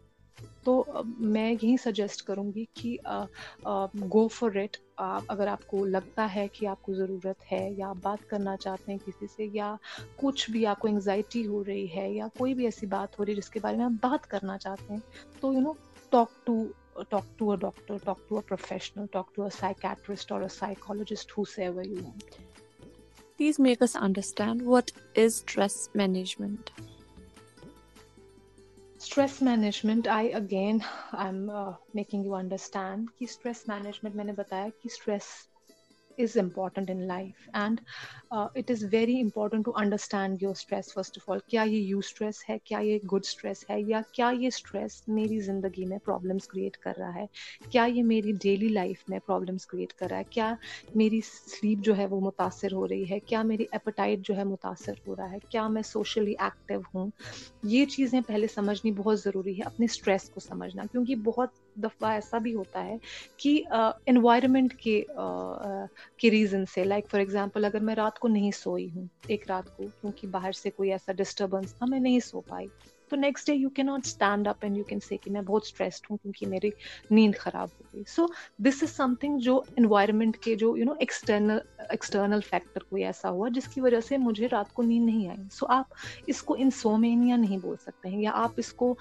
[0.66, 0.82] تو
[1.30, 2.96] میں یہی سجیسٹ کروں گی کہ
[4.10, 4.76] گو فار اٹ
[5.28, 8.92] اگر آپ کو لگتا ہے کہ آپ کو ضرورت ہے یا آپ بات کرنا چاہتے
[8.92, 9.74] ہیں کسی سے یا
[10.16, 13.32] کچھ بھی آپ کو انگزائٹی ہو رہی ہے یا کوئی بھی ایسی بات ہو رہی
[13.32, 15.00] ہے جس کے بارے میں آپ بات کرنا چاہتے ہیں،
[15.40, 15.72] تو you know
[16.12, 16.54] talk to
[17.08, 21.84] talk to a doctor talk to a professional talk to a psychiatrist اور psychologist whosoever
[21.84, 22.10] you
[23.40, 26.70] please make us understand what is stress management
[29.06, 30.78] stress management I again
[31.12, 31.44] I am
[31.94, 35.22] making you understand کہ stress management میں نے بتایا کہ stress
[36.18, 37.80] is important in life and
[38.30, 42.42] it is very important to understand your stress first of all کیا یہ you stress
[42.50, 46.76] ہے کیا یہ گڈ اسٹریس ہے یا کیا یہ اسٹریس میری زندگی میں پرابلمس کریٹ
[46.76, 47.26] کر رہا ہے
[47.70, 50.54] کیا یہ میری ڈیلی لائف میں پرابلمس کریٹ کر رہا ہے کیا
[50.94, 54.92] میری سلیپ جو ہے وہ متاثر ہو رہی ہے کیا میری ایپٹائٹ جو ہے متاثر
[55.06, 57.10] ہو رہا ہے کیا میں سوشلی ایکٹیو ہوں
[57.62, 62.38] یہ چیزیں پہلے سمجھنی بہت ضروری ہے اپنے اسٹریس کو سمجھنا کیونکہ بہت دفعہ ایسا
[62.38, 62.96] بھی ہوتا ہے
[63.38, 63.60] کہ
[64.06, 65.02] انوائرمنٹ کے
[66.18, 69.70] کے ریزن سے لائک فار ایگزامپل اگر میں رات کو نہیں سوئی ہوں، ایک رات
[69.70, 72.68] کو، کیونکہ باہر سے کوئی ایسا ڈسٹربنس تھا، میں نہیں سو پائی۔
[73.10, 75.62] تو نیکسٹ ڈے یو کی not stand up and you can say کہ میں بہت
[75.64, 76.70] اسٹریسڈ ہوں کیونکہ میری
[77.10, 78.26] نیند خراب ہو گئی۔ So
[78.58, 83.30] this is something جو انوائرمنٹ کے جو you know external external factor کوئی ایسا
[83.30, 85.94] ہوا جس کی وجہ سے مجھے رات کو نیند نہیں آئی۔ سو آپ
[86.26, 88.94] اس کو انسومینیا نہیں بول سکتے ہیں یا آپ اس کو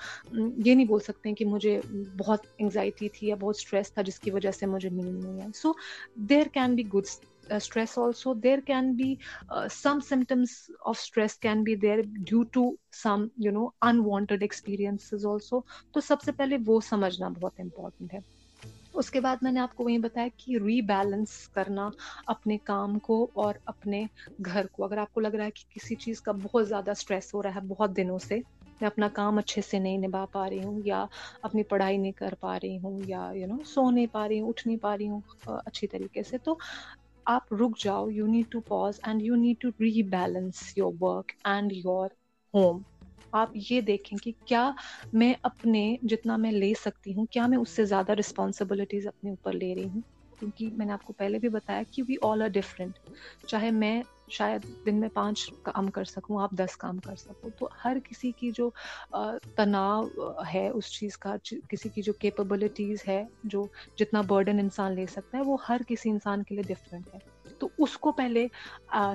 [0.57, 1.79] یہ نہیں بول سکتے ہیں کہ مجھے
[2.17, 5.51] بہت انگزائٹی تھی یا بہت اسٹریس تھا جس کی وجہ سے مجھے نیند نہیں آئی۔
[5.55, 5.71] So
[6.29, 7.05] there can be good
[7.49, 9.13] stress also there can be
[9.73, 10.49] some symptoms
[10.85, 15.59] of stress can be there due to some you know unwanted experiences also
[15.93, 18.19] تو سب سے پہلے وہ سمجھنا بہت امپورٹنٹ ہے۔
[18.93, 21.89] اس کے بعد میں نے آپ کو وہیں بتایا کہ ری بیلنس کرنا
[22.27, 24.03] اپنے کام کو اور اپنے
[24.45, 27.33] گھر کو۔ اگر آپ کو لگ رہا ہے کہ کسی چیز کا بہت زیادہ اسٹریس
[27.33, 28.35] ہو رہا ہے بہت دنوں سے،
[28.81, 31.05] میں اپنا کام اچھے سے نہیں نبھا پا رہی ہوں یا
[31.41, 34.49] اپنی پڑھائی نہیں کر پا رہی ہوں یا یو نو سو نہیں پا رہی ہوں،
[34.49, 35.21] اٹھ نہیں پا رہی ہوں
[35.65, 36.55] اچھی طریقے سے۔ تو
[37.27, 39.69] آپ رک جاؤ you need to pause and you need to
[40.09, 42.09] rebalance your work and your
[42.53, 42.83] home
[43.33, 44.69] آپ یہ دیکھیں کہ کیا
[45.13, 49.53] میں اپنے جتنا میں لے سکتی ہوں، کیا میں اس سے زیادہ رسپانسبلٹیز اپنے اوپر
[49.53, 50.01] لے رہی ہوں؟
[50.41, 52.99] کیونکہ میں نے آپ کو پہلے بھی بتایا کہ وی آل آر ڈفرینٹ
[53.45, 57.67] چاہے میں شاید دن میں پانچ کام کر سکوں، آپ دس کام کر سکو تو
[57.85, 58.69] ہر کسی کی جو
[59.55, 60.03] تناؤ
[60.53, 61.35] ہے اس چیز کا
[61.69, 63.65] کسی کی جو کیپبلٹیز ہے، جو
[63.97, 67.19] جتنا برڈن انسان لے سکتا ہے، وہ ہر کسی انسان کے لیے ڈفرینٹ ہے۔
[67.59, 68.45] تو اس کو پہلے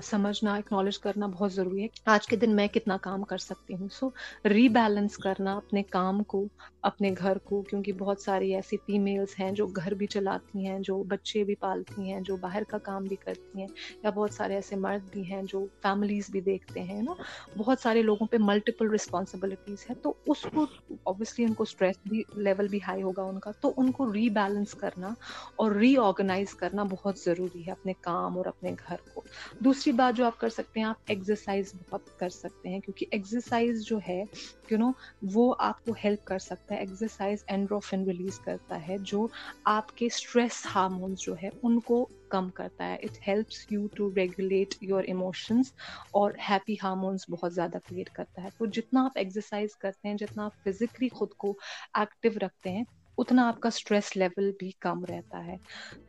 [0.03, 3.89] سمجھنا اکنالج کرنا بہت ضروری ہے آج کے دن میں کتنا کام کر سکتی ہوں۔
[3.93, 4.09] سو
[4.45, 6.45] ری بیلنس کرنا، اپنے کام کو
[6.83, 11.03] اپنے گھر کو، کیونکہ بہت ساری ایسی فیمیلس ہیں جو گھر بھی چلاتی ہیں، جو
[11.03, 13.67] بچے بھی پالتی ہیں، جو باہر کا کام بھی کرتی ہیں،
[14.03, 17.15] یا بہت سارے ایسے مرد بھی ہیں جو فیملیز بھی دیکھتے ہیں نا؟
[17.57, 20.67] بہت سارے لوگوں پہ ملٹیپل رسپانسبلٹیز ہے تو اس کو
[21.03, 24.29] اوبیسلی ان کو اسٹریس بھی لیول بھی ہائی ہوگا ان کا، تو ان کو ری
[24.31, 25.09] بیلنس کرنا
[25.57, 29.23] اور ری آرگنائز کرنا بہت ضروری ہے اپنے کام اور اپنے گھر کو۔
[29.61, 33.85] دوسری بات جو آپ کر سکتے ہیں، آپ ایکسرسائز بہت کر سکتے ہیں، کیونکہ ایکسرسائز
[33.85, 34.25] جو ہے
[34.71, 34.91] یو نو
[35.23, 39.27] وہ آپ کو ہیلپ کر سکتا ہے ایکسرسائز اینڈروفن ریلیز کرتا ہے، جو
[39.65, 44.15] آپ کے اسٹریس ہارمونس جو ہے، ان کو کم کرتا ہے۔ It helps you to
[44.17, 45.73] regulate your emotions
[46.11, 50.45] اور ہیپی ہارمونس بہت زیادہ کریٹ کرتا ہے۔ تو جتنا آپ ایکسرسائز کرتے ہیں، جتنا
[50.45, 51.55] آپ فزیکلی خود کو
[51.95, 52.85] ایکٹیو رکھتے ہیں
[53.21, 55.57] اتنا آپ کا اسٹریس لیول بھی کم رہتا ہے۔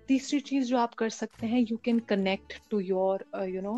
[0.10, 3.76] تیسری چیز جو آپ کر سکتے ہیں you can connect to your you know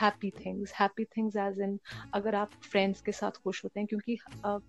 [0.00, 1.76] happy things happy things as in
[2.12, 4.16] اگر آپ فرینڈس کے ساتھ خوش ہوتے ہیں، کیونکہ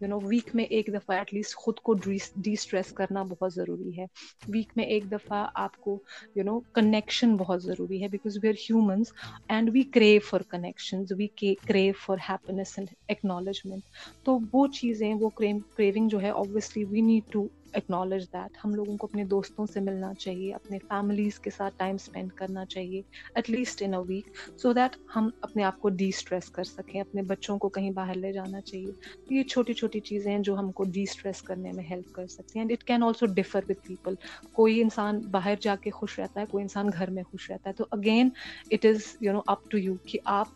[0.02, 3.98] یو نو ویک میں ایک دفعہ ایٹ لیسٹ خود کو ڈی اسٹریس کرنا بہت ضروری
[3.98, 4.06] ہے۔
[4.48, 5.98] ویک میں ایک دفعہ آپ کو
[6.36, 9.12] یو نو کنیکشن بہت ضروری ہے because we are humans
[9.50, 13.84] and we crave for connections we crave for happiness and acknowledgement
[14.26, 18.98] تو وہ چیزیں، وہ کریونگ جو ہے obviously we need to acknowledge that ہم لوگوں
[18.98, 23.02] کو اپنے دوستوں سے ملنا چاہیے، اپنے فیملیز کے ساتھ ٹائم اسپینڈ کرنا چاہیے
[23.36, 27.00] at least in a week so that ہم اپنے آپ کو ڈی اسٹریس کر سکیں،
[27.02, 28.92] اپنے بچوں کو کہیں باہر لے جانا چاہیے۔
[29.30, 32.60] یہ چھوٹی چھوٹی چیزیں ہیں جو ہم کو ڈی اسٹریس کرنے میں ہیلپ کر سکتی
[32.60, 34.16] ہیں and it can also differ with people
[34.52, 37.74] کوئی انسان باہر جا کے خوش رہتا ہے، کوئی انسان گھر میں خوش رہتا ہے،
[37.74, 38.30] تو again
[38.72, 40.48] it is you know up to you کہ آپ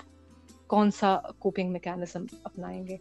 [0.70, 2.97] کون سا کوپنگ میکینزم اپنائیں گے۔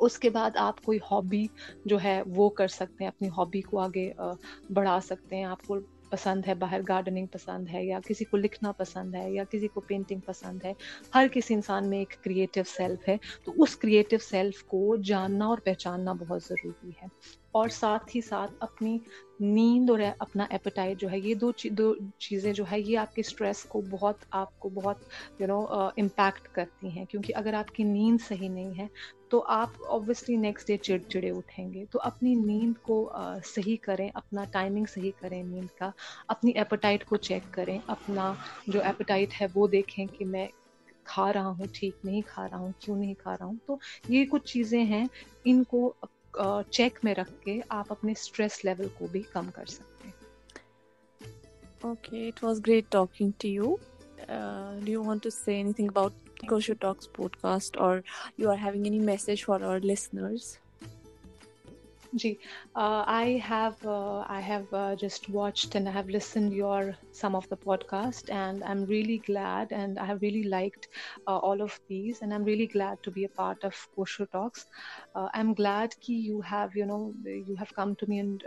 [0.00, 1.46] اس کے بعد آپ کوئی ہابی
[1.84, 4.10] جو ہے وہ کر سکتے ہیں، اپنی ہابی کو آگے
[4.70, 5.76] بڑھا سکتے ہیں۔ آپ کو
[6.10, 9.80] پسند ہے، باہر گارڈننگ پسند ہے یا کسی کو لکھنا پسند ہے یا کسی کو
[9.80, 10.72] پینٹنگ پسند ہے۔
[11.14, 15.58] ہر کسی انسان میں ایک کریٹو سیلف ہے۔ تو اس کریٹو سیلف کو جاننا اور
[15.64, 17.06] پہچاننا بہت ضروری ہے۔
[17.54, 18.98] اور ساتھ ہی ساتھ اپنی
[19.40, 23.20] نیند اور اپنا ایپیٹائٹ جو ہے، یہ دو دو چیزیں جو ہے، یہ آپ کے
[23.20, 24.96] اسٹریس کو بہت، آپ کو بہت
[25.38, 25.60] یو نو
[25.96, 28.86] امپیکٹ کرتی ہیں۔ کیونکہ اگر آپ کی نیند صحیح نہیں ہے،
[29.28, 33.12] تو آپ اوبویسلی نیکسٹ ڈے چڑ چڑے اٹھیں گے۔ تو اپنی نیند کو
[33.44, 35.90] صحیح کریں، اپنا ٹائمنگ صحیح کریں نیند کا۔
[36.28, 38.32] اپنی ایپیٹائٹ کو چیک کریں۔ اپنا
[38.66, 40.48] جو ایپیٹائٹ ہے، وہ دیکھیں کہ میں
[41.04, 43.76] کھا رہا ہوں، ٹھیک نہیں کھا رہا ہوں، کیوں نہیں کھا رہا ہوں۔ تو
[44.08, 45.04] یہ کچھ چیزیں ہیں،
[45.44, 45.92] ان کو
[46.70, 50.12] چیک میں رکھ کے آپ اپنے اسٹریس لیول کو بھی کم کر سکتے ہیں۔
[51.80, 53.76] Okay it was great talking to you
[54.86, 57.98] do you want to say anything about Koshu talks podcast or
[58.38, 60.58] you are having any message for our listeners
[62.14, 62.32] G
[62.74, 63.90] I have
[64.26, 68.76] I have just watched and I have listen your some of the podcast and I
[68.76, 70.86] am really glad and I have really liked
[71.26, 74.66] all of these and I am really glad to be a part of Koshu talks
[75.14, 78.44] I am glad کہ you have you know you have come to me and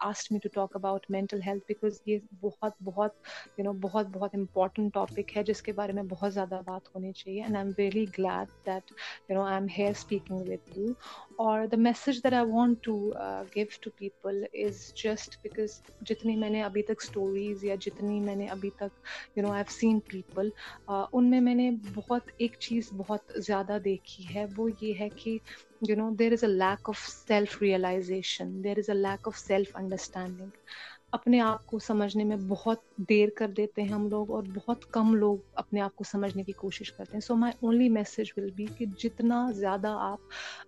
[0.00, 3.14] asked me to talk about mental health because یہ بہت بہت
[3.58, 7.12] you know بہت بہت important topic ہے جس کے بارے میں بہت زیادہ بات ہونی
[7.12, 8.92] چاہیے and I am really glad that
[9.30, 10.92] you know I am here speaking with you
[11.38, 12.99] اور the message that I want to
[13.54, 15.70] give to people is just because
[16.00, 18.92] جتنی میں نے ابھی تک اسٹوریز یا جتنی میں نے ابھی تک
[19.36, 20.48] you know I scene people
[21.12, 25.38] ان میں میں نے بہت ایک چیز بہت زیادہ دیکھی ہے، وہ یہ ہے کہ
[25.82, 29.76] you know there is a lack of self realization there is a lack of self
[29.76, 30.50] understanding
[31.12, 35.14] اپنے آپ کو سمجھنے میں بہت دیر کر دیتے ہیں ہم لوگ اور بہت کم
[35.14, 38.66] لوگ اپنے آپ کو سمجھنے کی کوشش کرتے ہیں۔ So my only message will be
[38.68, 40.18] کہ جتنا زیادہ آپ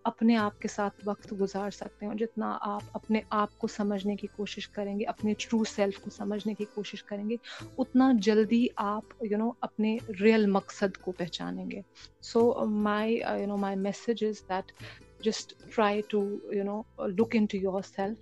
[0.05, 4.17] اپنے آپ کے ساتھ وقت گزار سکتے ہیں اور جتنا آپ اپنے آپ کو سمجھنے
[4.17, 7.37] کی کوشش کریں گے، اپنے ٹرو سیلف کو سمجھنے کی کوشش کریں گے،
[7.79, 11.81] اتنا جلدی آپ یو نو اپنے ریئل مقصد کو پہچانیں گے۔
[12.25, 12.41] So
[12.83, 14.73] my you know my message is that
[15.21, 16.21] just try to
[16.53, 16.81] you know
[17.11, 18.19] look into yourself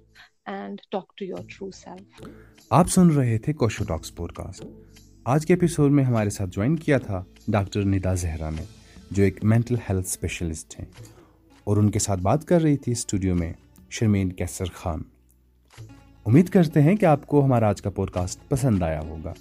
[0.46, 2.28] and talk to your true self
[2.70, 4.64] آپ سن رہے تھے کوشو ٹاکس پوڈ کاسٹ۔
[5.24, 8.62] آج کے ایپیسوڈ میں ہمارے ساتھ جوائن کیا تھا ڈاکٹر ندا زہرا نے،
[9.10, 10.86] جو ایک مینٹل ہیلتھ اسپیشلسٹ ہیں۔
[11.64, 13.52] اور ان کے ساتھ بات کر رہی تھی اسٹوڈیو میں
[13.90, 15.02] شرمین کیسر خان۔
[16.26, 19.34] امید کرتے ہیں کہ آپ کو ہمارا آج کا پوڈ کاسٹ پسند آیا ہوگا۔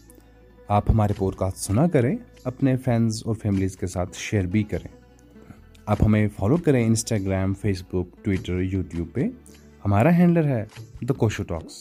[0.67, 4.95] آپ ہمارے پوڈ کاسٹ سنا کریں، اپنے فرینڈز اور فیملیز کے ساتھ شیئر بھی کریں۔
[5.85, 9.21] آپ ہمیں فالو کریں Instagram Facebook Twitter YouTube پہ۔
[9.89, 10.65] ہمارا ہینڈلر ہے
[11.01, 11.73] دا کوشو ٹاکس۔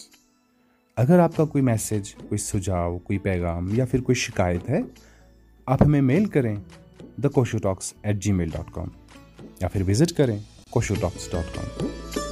[0.96, 4.78] اگر آپ کا کوئی میسج، کوئی سجھاؤ کوئی پیغام یا پھر کوئی شکایت ہے،
[5.66, 6.54] آپ ہمیں میل کریں
[7.22, 8.88] the Koshu talks at Gmail dot com
[9.60, 10.38] یا پھر وزٹ کریں
[10.70, 12.27] کوشو ٹاکس ڈاٹ کام۔